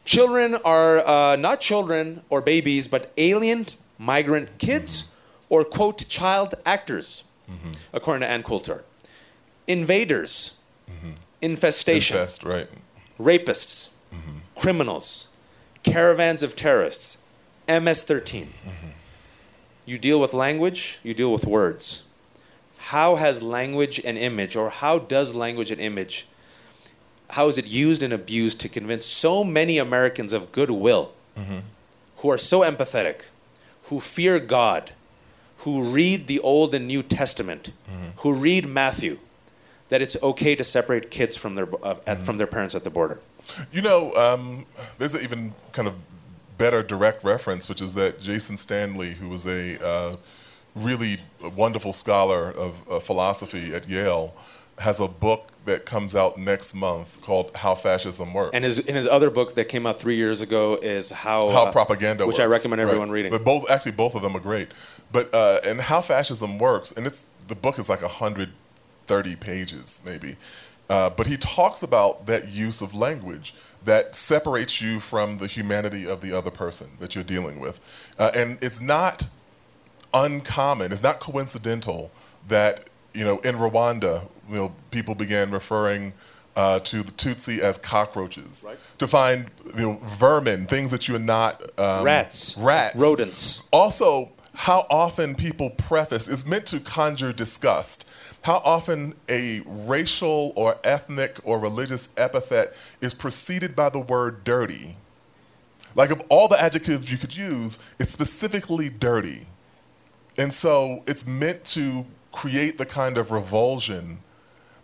[0.10, 3.68] Children are uh, not children or babies, but alien
[4.00, 5.04] migrant kids
[5.50, 7.74] or, quote, child actors, mm-hmm.
[7.94, 8.84] according to Ann Coulter.
[9.68, 10.54] Invaders,
[10.90, 11.12] mm-hmm.
[11.44, 12.68] infestation, Infest, right.
[13.20, 14.38] rapists, mm-hmm.
[14.56, 15.28] criminals,
[15.84, 17.20] caravans of terrorists,
[17.68, 18.52] MS 13.
[19.86, 22.02] You deal with language, you deal with words.
[22.80, 26.26] How has language and image, or how does language and image,
[27.32, 31.12] how is it used and abused to convince so many Americans of goodwill
[32.18, 33.22] who are so empathetic,
[33.84, 34.92] who fear God,
[35.60, 37.72] who read the Old and New Testament,
[38.18, 39.20] who read Matthew,
[39.90, 42.90] that it's okay to separate kids from their, uh, at, from their parents at the
[42.90, 43.20] border?
[43.72, 44.66] You know, um,
[44.98, 45.96] there's an even kind of
[46.58, 50.18] better direct reference, which is that Jason Stanley, who was a uh,
[50.76, 51.18] really
[51.56, 54.34] wonderful scholar of uh, philosophy at Yale,
[54.80, 58.52] has a book that comes out next month called How Fascism Works.
[58.54, 61.66] And his, in his other book that came out three years ago is how how
[61.66, 63.16] uh, propaganda which works, I recommend everyone right.
[63.16, 63.32] reading.
[63.32, 64.70] But both actually both of them are great.
[65.12, 68.52] But uh, and how fascism works, and it's the book is like hundred
[69.06, 70.38] thirty pages maybe.
[70.90, 73.54] Uh, but he talks about that use of language
[73.86, 77.80] that separates you from the humanity of the other person that you're dealing with,
[78.18, 79.30] uh, and it's not
[80.14, 80.92] uncommon.
[80.92, 82.12] It's not coincidental
[82.48, 86.14] that you know in Rwanda, you know, people began referring
[86.56, 88.78] uh, to the Tutsi as cockroaches Right.
[88.98, 92.56] to find you know, vermin, things that you are not um, Rats.
[92.58, 93.62] rats, Rodents.
[93.72, 98.06] Also, how often people preface is meant to conjure disgust.
[98.42, 104.98] How often a racial or ethnic or religious epithet is preceded by the word dirty.
[105.96, 109.48] Like of all the adjectives you could use, it's specifically dirty.
[110.38, 114.20] And so it's meant to create the kind of revulsion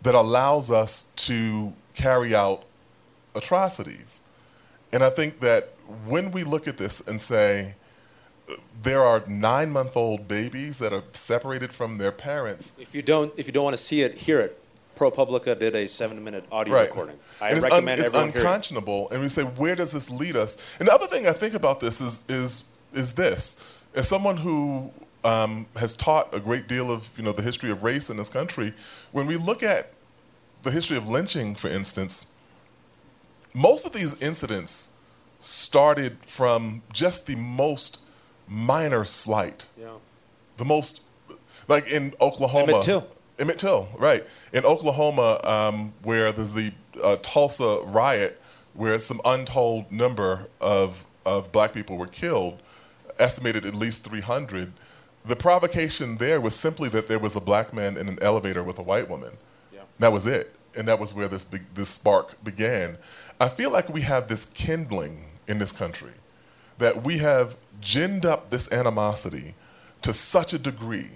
[0.06, 2.62] that allows us to carry out
[3.34, 4.22] atrocities.
[4.92, 5.74] And I think that
[6.06, 7.74] when we look at this and say,
[8.80, 12.72] there are nine month old babies that are separated from their parents.
[12.78, 14.62] If you don't, if you don't want to see it, hear it.
[14.96, 16.88] ProPublica did a seven-minute audio Right.
[16.88, 17.16] recording.
[17.40, 18.44] I and it's, un- recommend it's everyone hear it.
[18.46, 19.10] unconscionable.
[19.10, 20.56] And we say, where does this lead us?
[20.78, 22.62] And the other thing I think about this is, is,
[22.94, 23.56] is this.
[23.92, 24.92] As someone who
[25.24, 28.28] um, has taught a great deal of you know, the history of race in this
[28.28, 28.72] country,
[29.10, 29.90] when we look at
[30.62, 32.26] the history of lynching, for instance,
[33.54, 34.90] most of these incidents
[35.40, 38.00] started from just the most
[38.48, 39.66] minor slight.
[39.78, 39.94] Yeah.
[40.56, 41.00] the most
[41.68, 42.72] like in Oklahoma.
[42.72, 43.08] Emmett Till.
[43.38, 44.24] Emmett Till, right?
[44.52, 48.40] In Oklahoma, um, where there's the uh, Tulsa riot,
[48.74, 52.60] where some untold number of of black people were killed,
[53.18, 54.72] estimated at least 300.
[55.24, 58.78] The provocation there was simply that there was a black man in an elevator with
[58.78, 59.32] a white woman.
[59.98, 61.44] That was it, and that was where this
[61.74, 62.98] this spark began.
[63.40, 66.12] I feel like we have this kindling in this country,
[66.78, 69.54] that we have ginned up this animosity
[70.02, 71.10] to such a degree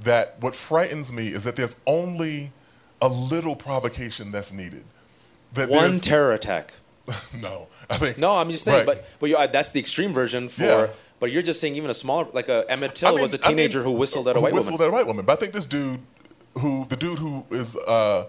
[0.00, 2.52] that what frightens me is that there's only
[3.00, 4.84] a little provocation that's needed.
[5.52, 6.74] That One terror attack.
[7.40, 8.86] no, I think No, I'm just saying, Right.
[8.86, 10.62] but but you, that's the extreme version for.
[10.64, 10.86] Yeah.
[11.20, 13.38] But you're just saying even a smaller, like a Emmett Till I mean- was a
[13.44, 14.86] I mean, teenager who whistled at a white whistled woman.
[14.86, 15.24] at a white woman.
[15.24, 16.00] But I think this dude,
[16.58, 18.26] who the dude who is uh,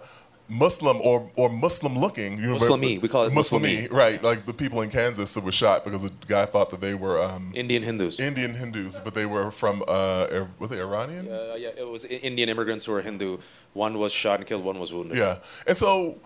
[0.47, 3.01] Muslim or or Muslim looking, you know, Muslimi.
[3.01, 3.91] We call it Muslimi, Muslimi.
[3.91, 4.21] right?
[4.21, 7.21] Like the people in Kansas that were shot because the guy thought that they were
[7.21, 8.19] um, Indian Hindus.
[8.19, 11.27] Indian Hindus, but they were from uh, were they Iranian?
[11.27, 13.39] uh, yeah, it was Indian immigrants who were Hindu.
[13.73, 14.63] One was shot and killed.
[14.63, 15.17] One was wounded.
[15.17, 15.37] Yeah.
[15.67, 16.19] And so,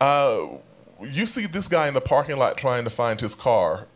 [0.00, 0.46] uh,
[1.02, 3.86] you see this guy in the parking lot trying to find his car,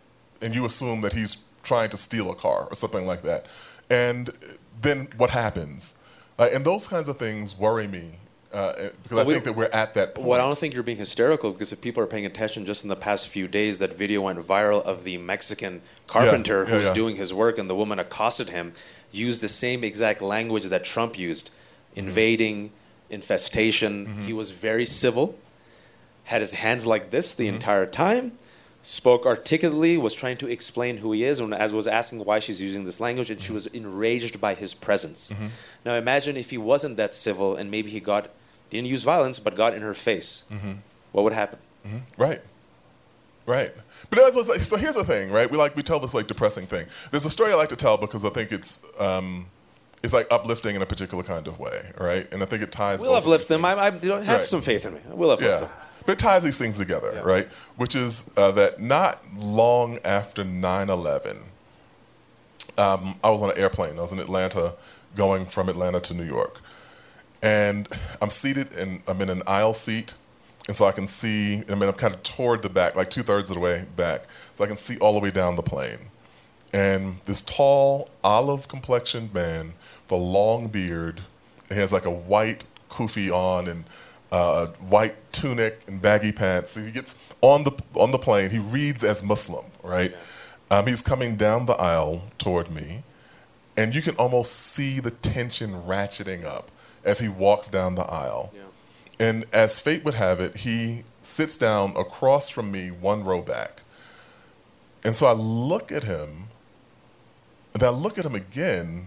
[0.40, 3.46] and you assume that he's trying to steal a car or something like that.
[3.90, 4.32] And
[4.80, 5.96] then what happens?
[6.38, 8.12] Uh, and those kinds of things worry me
[8.52, 10.26] uh, because Well, I we- think that we're at that point.
[10.28, 12.88] Well, I don't think you're being hysterical because if people are paying attention, just in
[12.88, 16.78] the past few days, that video went viral of the Mexican carpenter Yeah, who yeah,
[16.78, 16.94] was yeah.
[16.94, 18.72] doing his work, and the woman accosted him,
[19.12, 21.50] used the same exact language that Trump used,
[21.96, 22.08] Mm-hmm.
[22.08, 22.70] invading,
[23.10, 24.22] infestation.
[24.26, 25.36] He was very civil,
[26.24, 27.54] had his hands like this the Mm-hmm.
[27.54, 28.32] entire time,
[28.86, 32.60] spoke articulately, was trying to explain who he is, and as was asking why she's
[32.60, 33.54] using this language, and she Mm-hmm.
[33.54, 35.32] was enraged by his presence.
[35.84, 38.28] Now imagine if he wasn't that civil, and maybe he got
[38.70, 40.44] didn't use violence, but got in her face.
[40.52, 40.72] Mm-hmm.
[41.12, 41.58] What would happen?
[42.18, 42.40] Right.
[43.46, 43.72] Right.
[44.10, 45.50] But that's what's like, so here's the thing, right?
[45.50, 46.86] We like we tell this like depressing thing.
[47.10, 49.46] There's a story I like to tell because I think it's um,
[50.02, 52.26] it's like uplifting in a particular kind of way, right?
[52.32, 53.00] And I think it ties.
[53.00, 53.64] We'll uplift them.
[53.64, 53.72] I.
[53.74, 54.44] I have Right.
[54.44, 55.00] some faith in me.
[55.10, 55.60] We'll uplift Yeah.
[55.60, 55.70] them.
[56.06, 57.20] But it ties these things together, Yeah.
[57.20, 57.48] right?
[57.76, 61.38] Which is uh, that not long after 9 11,
[62.76, 63.98] um, I was on an airplane.
[63.98, 64.74] I was in Atlanta
[65.14, 66.60] going from Atlanta to New York.
[67.42, 67.88] And
[68.20, 70.14] I'm seated and I'm in an aisle seat.
[70.66, 73.22] And so I can see, I mean, I'm kind of toward the back, like two
[73.22, 74.24] thirds of the way back.
[74.54, 75.98] So I can see all the way down the plane.
[76.72, 79.74] And this tall, olive complexioned man
[80.04, 81.20] with a long beard,
[81.68, 83.84] he has like a white kufi on and
[84.34, 86.72] uh, a white tunic and baggy pants.
[86.72, 88.50] So he gets on the, on the plane.
[88.50, 90.14] He reads as Muslim, right?
[90.70, 93.02] Um, he's coming down the aisle toward me
[93.76, 96.70] and you can almost see the tension ratcheting up
[97.04, 98.52] as he walks down the aisle.
[99.18, 103.82] And as fate would have it, he sits down across from me, one row back.
[105.04, 106.48] And so I look at him,
[107.72, 109.06] and I look at him again,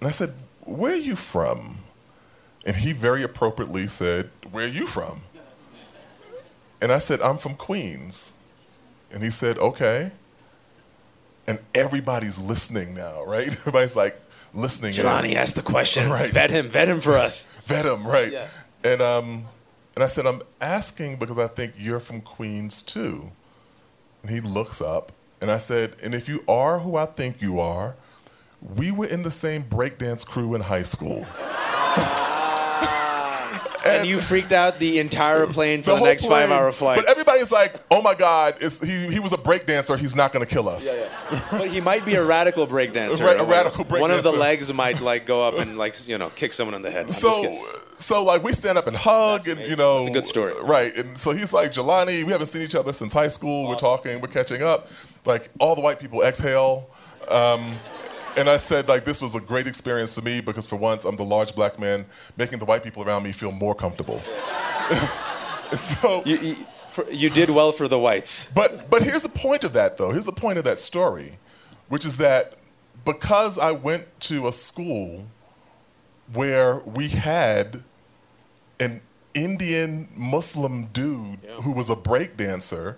[0.00, 0.34] and I said,
[0.64, 1.78] Where are you from?
[2.66, 5.22] And he very appropriately said, Where are you from?
[6.82, 8.32] And I said, I'm from Queens.
[9.12, 10.10] And he said, Okay.
[11.46, 13.46] And everybody's listening now, right?
[13.52, 14.20] Everybody's like
[14.52, 14.94] listening.
[14.94, 15.00] in.
[15.00, 16.08] Jelani, asked the questions.
[16.08, 16.30] Right.
[16.32, 16.68] Vet him.
[16.68, 17.46] Vet him for us.
[17.64, 18.32] vet him, right?
[18.32, 18.48] Yeah.
[18.82, 19.44] And um,
[19.94, 23.30] and I said, I'm asking because I think you're from Queens too.
[24.22, 27.60] And he looks up, and I said, and if you are who I think you
[27.60, 27.94] are,
[28.60, 31.26] we were in the same breakdance crew in high school.
[33.90, 36.48] And, you freaked out the entire plane for the, whole next plane.
[36.48, 36.96] five-hour flight.
[36.96, 39.98] But everybody's like, oh my God, it's, he, he was a breakdancer.
[39.98, 41.00] He's not going to kill us.
[41.50, 43.20] but he might be a radical breakdancer.
[43.24, 46.30] Right, a radical One of the legs might like go up and like you know
[46.30, 47.06] kick someone in the head.
[47.06, 47.64] I'm so
[47.98, 49.70] so like we stand up and hug That's and amazing.
[49.70, 50.52] you know That's a good story.
[50.62, 53.76] right and so he's like Jelani we haven't seen each other since high school we're
[53.76, 54.88] talking we're catching up
[55.24, 56.90] like all the white people exhale
[57.28, 57.76] um,
[58.36, 61.16] and I said like this was a great experience for me because for once I'm
[61.16, 62.06] the large black man
[62.36, 64.22] making the white people around me feel more comfortable
[65.72, 66.56] so You, you,
[66.90, 68.50] for, you did well for the whites.
[68.54, 70.12] but but here's the point of that though.
[70.12, 71.38] Here's the point of that story,
[71.88, 72.54] which is that
[73.04, 75.26] because I went to a school
[76.32, 77.82] where we had
[78.80, 79.00] an
[79.34, 82.96] Indian Muslim dude who was a break dancer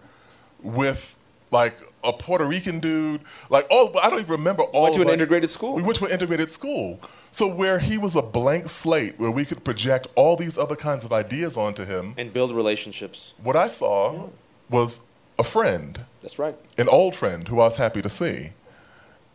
[0.62, 1.16] with
[1.50, 5.08] like a Puerto Rican dude, like all I don't even remember all went to an
[5.08, 5.74] our- integrated school.
[5.74, 7.00] We went to an integrated school.
[7.30, 11.04] So where he was a blank slate where we could project all these other kinds
[11.04, 13.34] of ideas onto him, And build relationships.
[13.42, 14.28] what I saw
[14.70, 15.00] was
[15.38, 16.56] a friend That's right.
[16.78, 18.52] an old friend who I was happy to see.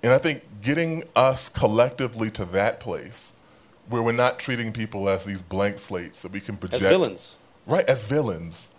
[0.03, 3.33] And I think getting us collectively to that place
[3.87, 7.35] where we're not treating people as these blank slates that we can project As villains.
[7.67, 8.69] Right, as villains.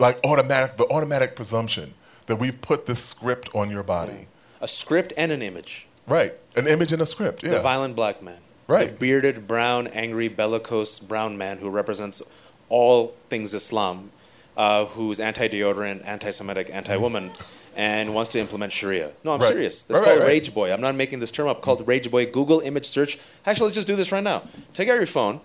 [0.00, 1.94] Like automatic the automatic presumption
[2.26, 4.26] that we've put this script on your body.
[4.60, 5.86] A script and an image.
[6.06, 6.34] Right.
[6.56, 7.42] An image and a script.
[7.42, 7.50] Yeah.
[7.50, 8.38] The violent black man.
[8.66, 8.88] Right.
[8.88, 12.22] The bearded, brown, angry, bellicose brown man who represents
[12.68, 14.10] all things Islam,
[14.56, 17.30] uh, who's anti deodorant, anti Semitic, anti woman,
[17.76, 19.10] and wants to implement Sharia.
[19.22, 19.52] No, I'm Right.
[19.52, 19.82] serious.
[19.82, 20.26] That's Right, called right.
[20.28, 20.72] Rage Boy.
[20.72, 21.60] I'm not making this term up.
[21.60, 22.24] Called Rage Boy.
[22.26, 23.18] Google image search.
[23.44, 24.44] Actually, let's just do this right now.
[24.72, 25.40] Take out your phone.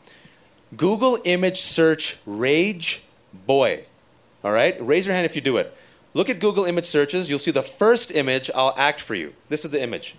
[0.77, 3.01] Google image search Rage
[3.33, 3.85] Boy.
[4.43, 4.77] All right?
[4.79, 5.75] Raise your hand if you do it.
[6.19, 7.29] Look at Google image searches.
[7.29, 8.51] You'll see the first image.
[8.53, 9.35] I'll act for you.
[9.47, 10.15] This is the image.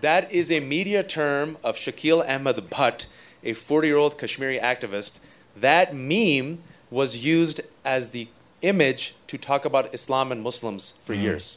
[0.00, 3.06] That is a media term of Shakil Ahmed Bhatt,
[3.42, 5.18] a 40 year old Kashmiri activist.
[5.56, 8.28] That meme was used as the
[8.62, 11.20] image to talk about Islam and Muslims for mm.
[11.20, 11.56] years.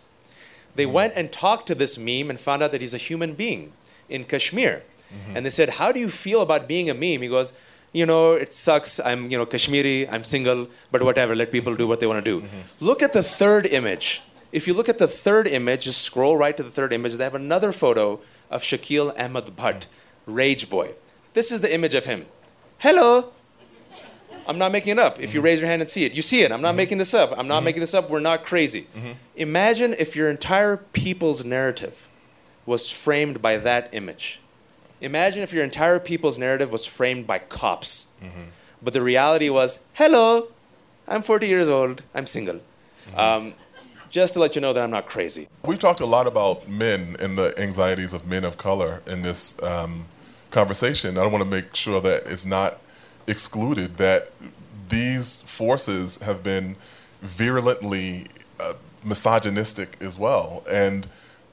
[0.74, 0.94] They mm.
[0.94, 3.72] went and talked to this meme and found out that he's a human being
[4.10, 4.82] in Kashmir.
[5.14, 5.38] Mm-hmm.
[5.38, 7.22] And they said, How do you feel about being a meme?
[7.22, 7.54] He goes,
[7.94, 9.00] You know, it sucks.
[9.00, 12.30] I'm, you know, Kashmiri, I'm single, but whatever, let people do what they want to
[12.32, 12.42] do.
[12.42, 12.86] Mm-hmm.
[12.86, 14.24] Look at the third image.
[14.52, 17.24] If you look at the third image, just scroll right to the third image, they
[17.24, 18.20] have another photo
[18.50, 19.86] of Shakil Ahmed Bhatt,
[20.26, 20.94] Rage Boy.
[21.34, 22.26] This is the image of him.
[22.80, 23.32] Hello.
[24.46, 25.20] I'm not making it up.
[25.20, 25.46] If you mm-hmm.
[25.46, 26.52] raise your hand and see it, you see it.
[26.52, 26.78] I'm not mm-hmm.
[26.78, 27.34] making this up.
[27.38, 28.10] I'm not making this up.
[28.10, 28.88] We're not crazy.
[29.36, 32.10] Imagine if your entire people's narrative
[32.66, 34.40] was framed by that image.
[35.04, 38.08] Imagine if your entire people's narrative was framed by cops.
[38.82, 40.48] But the reality was, hello,
[41.08, 42.62] I'm 40 years old, I'm single.
[43.16, 43.54] Um,
[44.10, 45.50] just to let you know that I'm not crazy.
[45.66, 49.62] We've talked a lot about men and the anxieties of men of color in this
[49.62, 50.06] um,
[50.52, 51.18] conversation.
[51.18, 52.80] I want to make sure that it's not
[53.28, 54.32] excluded that
[54.88, 56.78] these forces have been
[57.22, 58.28] virulently
[58.60, 61.08] uh, misogynistic as well and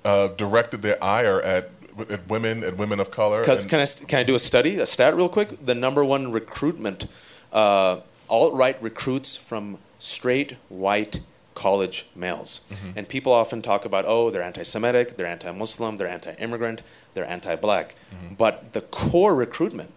[0.05, 1.71] uh, directed their ire at,
[2.03, 3.45] at uh, women and women of color.
[3.45, 5.65] Can, can I, can I do a study, a stat real quick?
[5.65, 7.07] The number one recruitment,
[7.53, 11.21] uh, alt right recruits from straight white
[11.55, 12.63] college males.
[12.71, 12.91] Mm-hmm.
[12.97, 16.83] And people often talk about, oh, they're anti Semitic, they're anti Muslim, they're anti immigrant,
[17.15, 17.97] they're anti black.
[18.15, 18.35] Mm-hmm.
[18.35, 19.93] But the core recruitment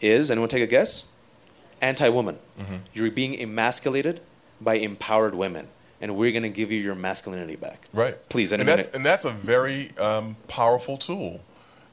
[0.00, 1.04] is, anyone take a guess?
[1.80, 2.38] Anti woman.
[2.58, 2.76] Mm-hmm.
[2.92, 4.20] You're being emasculated
[4.60, 5.68] by empowered women.
[6.04, 7.86] And we're going to give you your masculinity back.
[7.94, 8.16] Right.
[8.28, 11.40] Please, and that's and that's a very um, powerful tool.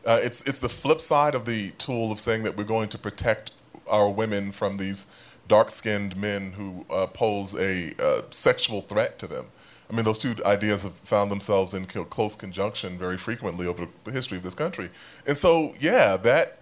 [0.06, 2.98] Uh, it's it's the flip side of the tool of saying that we're going to
[2.98, 3.54] protect
[3.88, 5.06] our women from these
[5.48, 9.46] dark-skinned men who uh, pose a uh, sexual threat to them.
[9.90, 14.12] I mean, those two ideas have found themselves in close conjunction very frequently over the
[14.12, 14.90] history of this country.
[15.26, 16.60] And so, yeah, that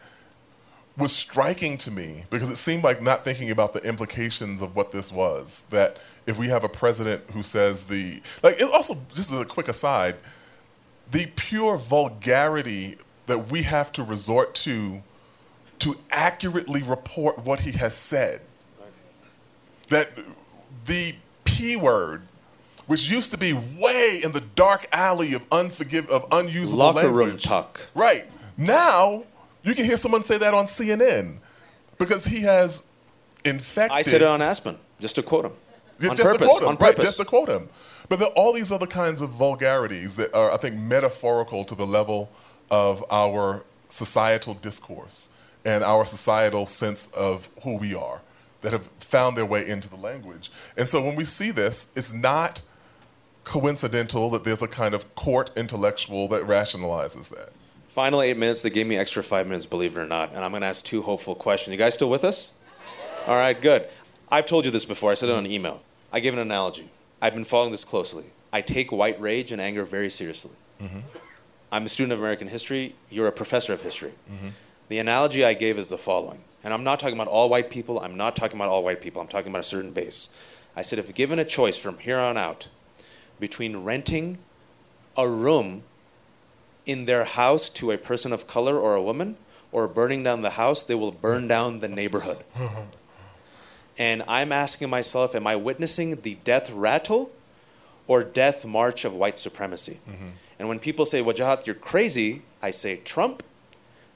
[0.97, 4.91] was striking to me because it seemed like not thinking about the implications of what
[4.91, 5.63] this was.
[5.69, 5.97] That
[6.29, 9.67] if we have a president who says the like, it also just as a quick
[9.67, 10.15] aside,
[11.09, 15.01] the pure vulgarity that we have to resort to
[15.79, 18.41] to accurately report what he has said.
[19.89, 20.11] That
[20.85, 22.23] the p word.
[22.85, 27.27] Which used to be way in the dark alley of unforgive of unusable Locker language.
[27.27, 27.87] room talk.
[27.93, 28.25] Right.
[28.57, 29.25] Now,
[29.61, 31.37] you can hear someone say that on CNN
[31.99, 32.83] because he has
[33.45, 33.95] infected.
[33.95, 35.53] I said it on Aspen, just to quote him.
[35.99, 36.39] Just purpose.
[36.39, 36.67] to quote him.
[36.67, 37.05] right, purpose.
[37.05, 37.69] just to quote him.
[38.07, 41.75] But there are all these other kinds of vulgarities that are, I think, metaphorical to
[41.75, 42.31] the level
[42.71, 45.29] of our societal discourse
[45.65, 48.21] and our societal sense of who we are
[48.61, 50.51] that have found their way into the language.
[50.75, 52.61] And so when we see this, it's not
[53.43, 57.51] coincidental that there's a kind of court intellectual that rationalizes that.
[57.89, 58.61] Final eight minutes.
[58.61, 60.33] They gave me extra five minutes, believe it or not.
[60.33, 61.71] And I'm going to ask two hopeful questions.
[61.71, 62.51] You guys still with us?
[63.25, 63.87] All right, good.
[64.29, 65.11] I've told you this before.
[65.11, 65.81] I said it on email.
[66.11, 66.89] I gave an analogy.
[67.21, 68.25] I've been following this closely.
[68.51, 70.51] I take white rage and anger very seriously.
[70.81, 70.99] Mm-hmm.
[71.71, 72.95] I'm a student of American history.
[73.09, 74.13] You're a professor of history.
[74.31, 74.49] Mm-hmm.
[74.87, 76.41] The analogy I gave is the following.
[76.63, 77.99] And I'm not talking about all white people.
[77.99, 79.21] I'm not talking about all white people.
[79.21, 80.29] I'm talking about a certain base.
[80.75, 82.69] I said, if given a choice from here on out
[83.39, 84.39] between renting
[85.15, 85.83] a room
[86.85, 89.37] in their house to a person of color or a woman
[89.71, 92.43] or burning down the house, they will burn down the neighborhood.
[93.99, 97.31] and I'm asking myself, am I witnessing the death rattle
[98.07, 99.99] or death march of white supremacy?
[100.09, 100.29] Mm-hmm.
[100.57, 103.43] And when people say, Wajahat, you're crazy, I say Trump,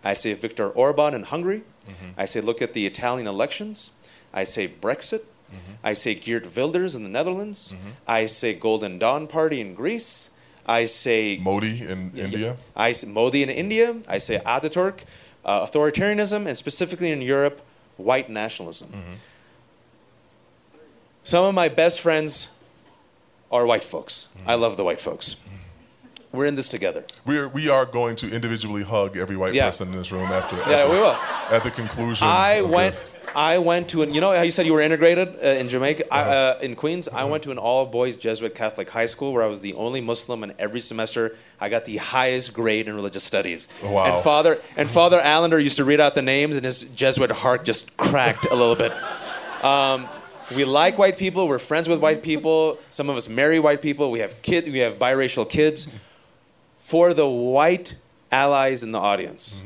[0.04, 2.18] I say Viktor Orban in Hungary, mm-hmm.
[2.18, 3.92] I say look at the Italian elections,
[4.34, 5.22] I say Brexit,
[5.52, 5.74] mm-hmm.
[5.84, 7.74] I say Geert Wilders in the Netherlands,
[8.08, 10.30] I say Golden Dawn Party in Greece,
[10.66, 12.56] I say Modi in India.
[12.76, 13.98] I say Modi in India.
[14.08, 15.04] I say Ataturk,
[15.44, 17.62] uh, authoritarianism, and specifically in Europe,
[17.98, 18.90] white nationalism.
[21.24, 22.50] Some of my best friends
[23.52, 24.28] are white folks.
[24.46, 25.36] I love the white folks.
[26.32, 27.06] We're in this together.
[27.28, 29.68] We are, we are going to individually hug every white Yeah.
[29.68, 31.12] person in this room after, Yeah, at, we will.
[31.52, 32.28] at the conclusion.
[32.28, 32.94] I went.
[32.96, 33.16] this.
[33.36, 34.16] I went to an.
[34.16, 37.08] You know how you said you were integrated uh, in Jamaica, I, uh, in Queens.
[37.08, 40.42] I went to an all-boys Jesuit Catholic high school where I was the only Muslim,
[40.42, 43.70] and every semester I got the highest grade in religious studies.
[43.84, 44.16] Wow.
[44.16, 47.64] And Father and Father Allender used to read out the names, and his Jesuit heart
[47.64, 48.92] just cracked a little bit.
[49.64, 50.10] Um,
[50.56, 51.48] we like white people.
[51.48, 52.78] We're friends with white people.
[52.90, 54.12] Some of us marry white people.
[54.12, 54.66] We have kid.
[54.66, 55.88] We have biracial kids.
[56.78, 57.96] For the white
[58.32, 59.62] allies in the audience,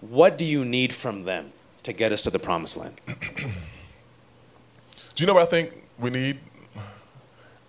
[0.00, 1.52] what do you need from them
[1.82, 3.00] to get us to the promised land?
[3.06, 6.38] Do you know what I think we need?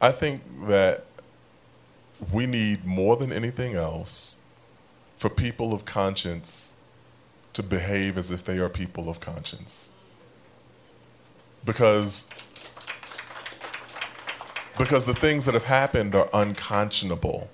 [0.01, 1.05] I think that
[2.31, 4.35] we need more than anything else
[5.17, 6.73] for people of conscience
[7.53, 9.89] to behave as if they are people of conscience.
[11.67, 12.25] Because
[14.77, 17.49] because the things that have happened are unconscionable.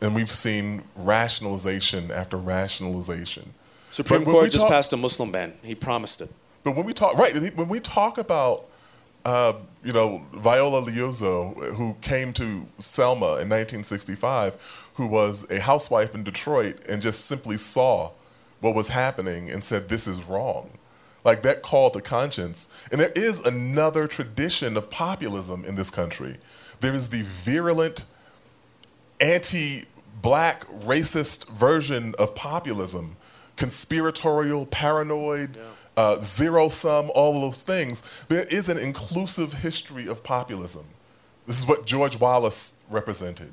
[0.00, 3.54] And we've seen rationalization after rationalization.
[3.90, 5.54] Supreme Court just talk- passed a Muslim ban.
[5.62, 6.30] He promised it.
[6.64, 8.64] But when we talk, right, when we talk about,
[9.24, 14.56] uh, you know, Viola Liuzzo, who came to Selma in 1965,
[14.94, 18.10] who was a housewife in Detroit and just simply saw
[18.60, 20.70] what was happening and said, this is wrong.
[21.24, 22.68] Like that call to conscience.
[22.90, 26.36] And there is another tradition of populism in this country.
[26.80, 28.04] There is the virulent,
[29.20, 29.84] anti
[30.20, 33.16] black, racist version of populism,
[33.56, 35.56] conspiratorial, paranoid.
[35.56, 35.62] Yeah.
[35.94, 38.02] Uh, zero sum, all of those things.
[38.28, 40.86] There is an inclusive history of populism.
[41.46, 43.52] This is what George Wallace represented.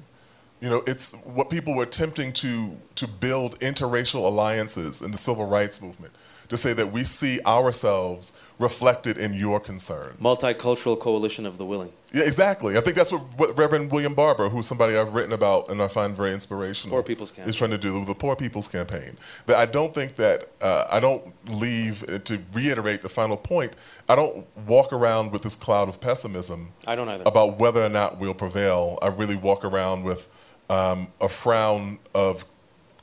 [0.62, 5.48] You know, it's what people were attempting to, to build interracial alliances in the civil
[5.48, 6.14] rights movement
[6.50, 10.20] to say that we see ourselves reflected in your concerns.
[10.20, 11.94] Multicultural coalition of the willing.
[12.12, 12.78] Yeah, exactly.
[12.78, 15.88] I think that's what, what Reverend William Barber, who's somebody I've written about and I
[15.88, 17.50] find very inspirational, Poor People's Campaign.
[17.50, 19.16] is trying to do the Poor People's Campaign.
[19.46, 23.74] That I don't think that uh, I don't leave uh, to reiterate the final point.
[24.10, 26.74] I don't walk around with this cloud of pessimism.
[26.86, 27.24] I don't either.
[27.26, 28.98] About whether or not we'll prevail.
[29.02, 30.28] I really walk around with
[30.70, 32.44] um, a frown of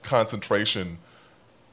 [0.02, 0.98] concentration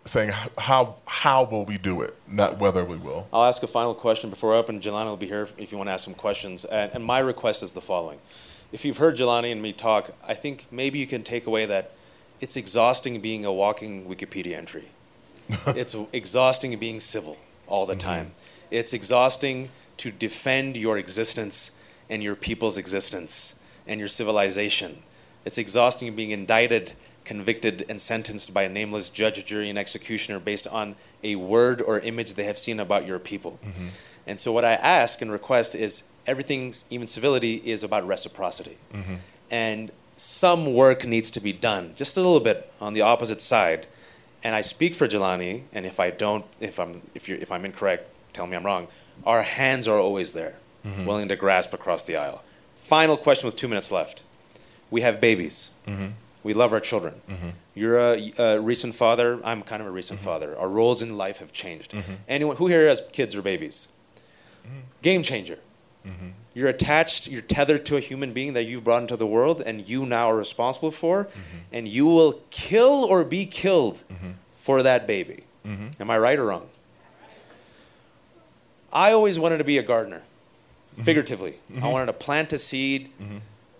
[0.05, 3.27] saying how how will we do it, not whether we will.
[3.31, 4.79] I'll ask a final question before I open.
[4.79, 6.65] Jelani will be here if you want to ask some questions.
[6.65, 8.19] And, and, my request is the following:
[8.71, 11.91] If you've heard Jelani and me talk, I think maybe you can take away that
[12.41, 14.89] it's exhausting being a walking Wikipedia entry.
[15.67, 17.37] it's exhausting being civil
[17.67, 17.99] all the mm-hmm.
[17.99, 18.31] time.
[18.71, 21.71] It's exhausting to defend your existence
[22.09, 23.55] and your people's existence
[23.87, 25.03] and your civilization.
[25.45, 26.93] It's exhausting being indicted
[27.25, 31.99] convicted and sentenced by a nameless judge, jury, and executioner based on a word or
[31.99, 33.59] image they have seen about your people.
[33.63, 33.87] Mm-hmm.
[34.27, 38.77] And so, what I ask and request is everything, even civility, is about reciprocity.
[38.93, 39.15] Mm-hmm.
[39.51, 43.87] And some work needs to be done, just a little bit on the opposite side.
[44.43, 47.63] And I speak for Jelani, and if I don't, if I'm, if, you're, if I'm
[47.65, 48.87] incorrect, tell me I'm wrong.
[49.25, 51.05] Our hands are always there, mm-hmm.
[51.05, 52.43] willing to grasp across the aisle.
[52.75, 54.21] Final question with two minutes left.
[54.91, 55.69] We have babies.
[56.43, 57.21] We love our children.
[57.29, 57.49] Mm-hmm.
[57.73, 59.39] You're a, a, recent father.
[59.43, 60.29] I'm kind of a recent mm-hmm.
[60.29, 60.57] father.
[60.57, 61.91] Our roles in life have changed.
[61.91, 62.13] Mm-hmm.
[62.27, 63.87] Anyone who here has kids or babies?
[64.65, 64.79] Mm-hmm.
[65.01, 65.59] Game changer.
[66.05, 66.29] Mm-hmm.
[66.53, 67.27] You're attached.
[67.27, 70.29] You're tethered to a human being that you've brought into the world, and you now
[70.31, 71.57] are responsible for, mm-hmm.
[71.71, 74.03] and you will kill or be killed
[74.51, 75.45] for that baby.
[75.65, 76.67] Am I right or wrong?
[78.91, 80.21] I always wanted to be a gardener,
[81.01, 81.59] figuratively.
[81.81, 83.09] I wanted to plant a seed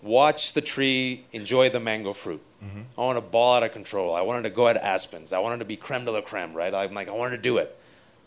[0.03, 2.41] watch the tree, enjoy the mango fruit.
[2.64, 2.82] Mm-hmm.
[2.97, 4.16] I want to ball out of control.
[4.16, 5.34] I wanted to go at Aspens.
[5.34, 6.74] I wanted to be creme de la creme, right?
[6.74, 7.78] I'm like, I wanted to do it.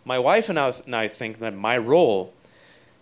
[0.04, 2.32] My wife and I, and I think that my role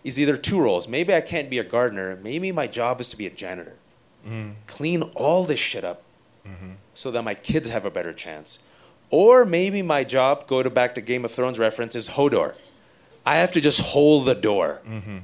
[0.03, 0.87] is either two roles.
[0.87, 2.15] Maybe I can't be a gardener.
[2.15, 3.73] Maybe my job is to be a janitor.
[4.25, 4.51] Mm-hmm.
[4.67, 6.03] Clean all this shit up
[6.47, 6.71] mm-hmm.
[6.93, 8.59] so that my kids have a better chance.
[9.09, 12.55] Or maybe my job, go to back to Game of Thrones reference, is Hodor.
[13.25, 14.81] I have to just hold the door.
[14.87, 15.17] Mm-hmm.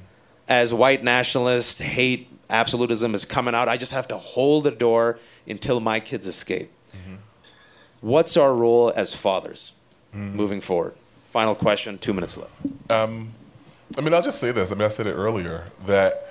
[0.47, 3.69] As white nationalists hate absolutism is coming out.
[3.69, 6.71] I just have to hold the door until my kids escape.
[6.91, 7.15] Mm-hmm.
[8.01, 9.73] What's our role as fathers
[10.13, 10.35] mm-hmm.
[10.35, 10.93] moving forward?
[11.29, 12.51] Final question, two minutes left.
[12.91, 13.33] Um,
[13.97, 14.71] I mean, I'll just say this.
[14.71, 16.27] I mean, I said it earlier that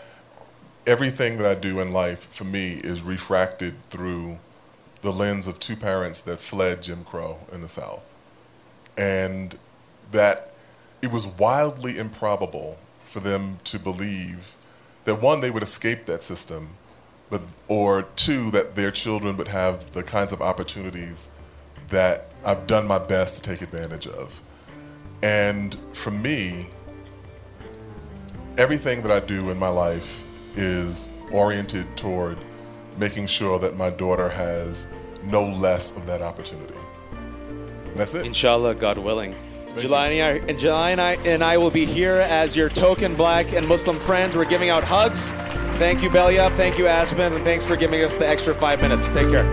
[0.87, 4.39] everything that I do in life for me is refracted through
[5.03, 8.03] the lens of two parents that fled Jim Crow in the South.
[8.97, 9.59] And
[10.13, 10.53] that
[11.01, 14.57] it was wildly improbable for them to believe
[15.05, 16.71] that one, they would escape that system,
[17.31, 21.29] but or two, that their children would have the kinds of opportunities
[21.89, 24.41] that I've done my best to take advantage of.
[25.23, 26.67] And for me,
[28.59, 30.25] everything that I do in my life
[30.57, 32.39] is oriented toward
[32.97, 34.87] making sure that my daughter has
[35.25, 36.75] no less of that opportunity.
[37.95, 38.27] That's it.
[38.27, 39.35] Inshallah, God willing.
[39.75, 43.67] Jelani and Jelani and I, and I will be here as your token black and
[43.69, 44.37] Muslim friends.
[44.37, 45.33] We're giving out hugs.
[45.81, 46.53] Thank you, Belly Up.
[46.53, 47.33] Thank you, Aspen.
[47.33, 49.09] And thanks for giving us the extra five minutes.
[49.09, 49.51] Take care.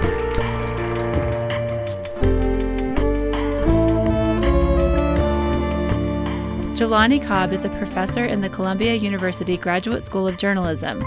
[6.76, 11.02] Jelani Cobb is a professor in the Columbia University Graduate School of Journalism.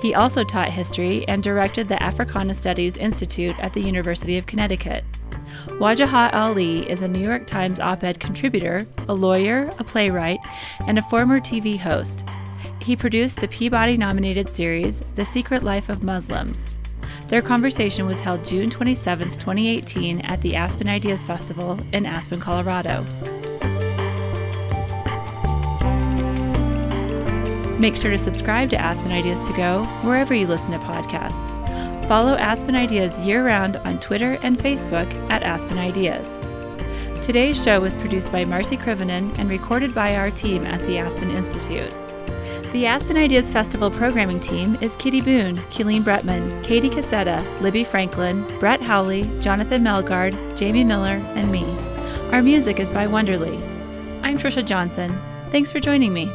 [0.00, 5.04] He also taught history and directed the Africana Studies Institute at the University of Connecticut.
[5.66, 10.40] Wajahat Ali is a New York Times op ed contributor, a lawyer, a playwright,
[10.86, 12.24] and a former TV host.
[12.82, 16.66] He produced the Peabody nominated series, The Secret Life of Muslims.
[17.28, 23.04] Their conversation was held June 27, 2018, at the Aspen Ideas Festival in Aspen, Colorado.
[27.78, 31.48] Make sure to subscribe to Aspen Ideas to Go wherever you listen to podcasts.
[32.08, 36.36] Follow Aspen Ideas year round on Twitter and Facebook at Aspen Ideas.
[37.24, 41.30] Today's show was produced by Marci Krivonen and recorded by our team at the Aspen
[41.30, 41.92] Institute.
[42.72, 48.46] The Aspen Ideas Festival programming team is Kitty Boone, Keeleen Bretman, Katie Cassetta, Libby Franklin,
[48.58, 51.66] Brett Howley, Jonathan Melgard, Jamie Miller, and me.
[52.32, 53.58] Our music is by Wonderly.
[54.22, 55.14] I'm Trisha Johnson.
[55.48, 56.32] Thanks for joining me.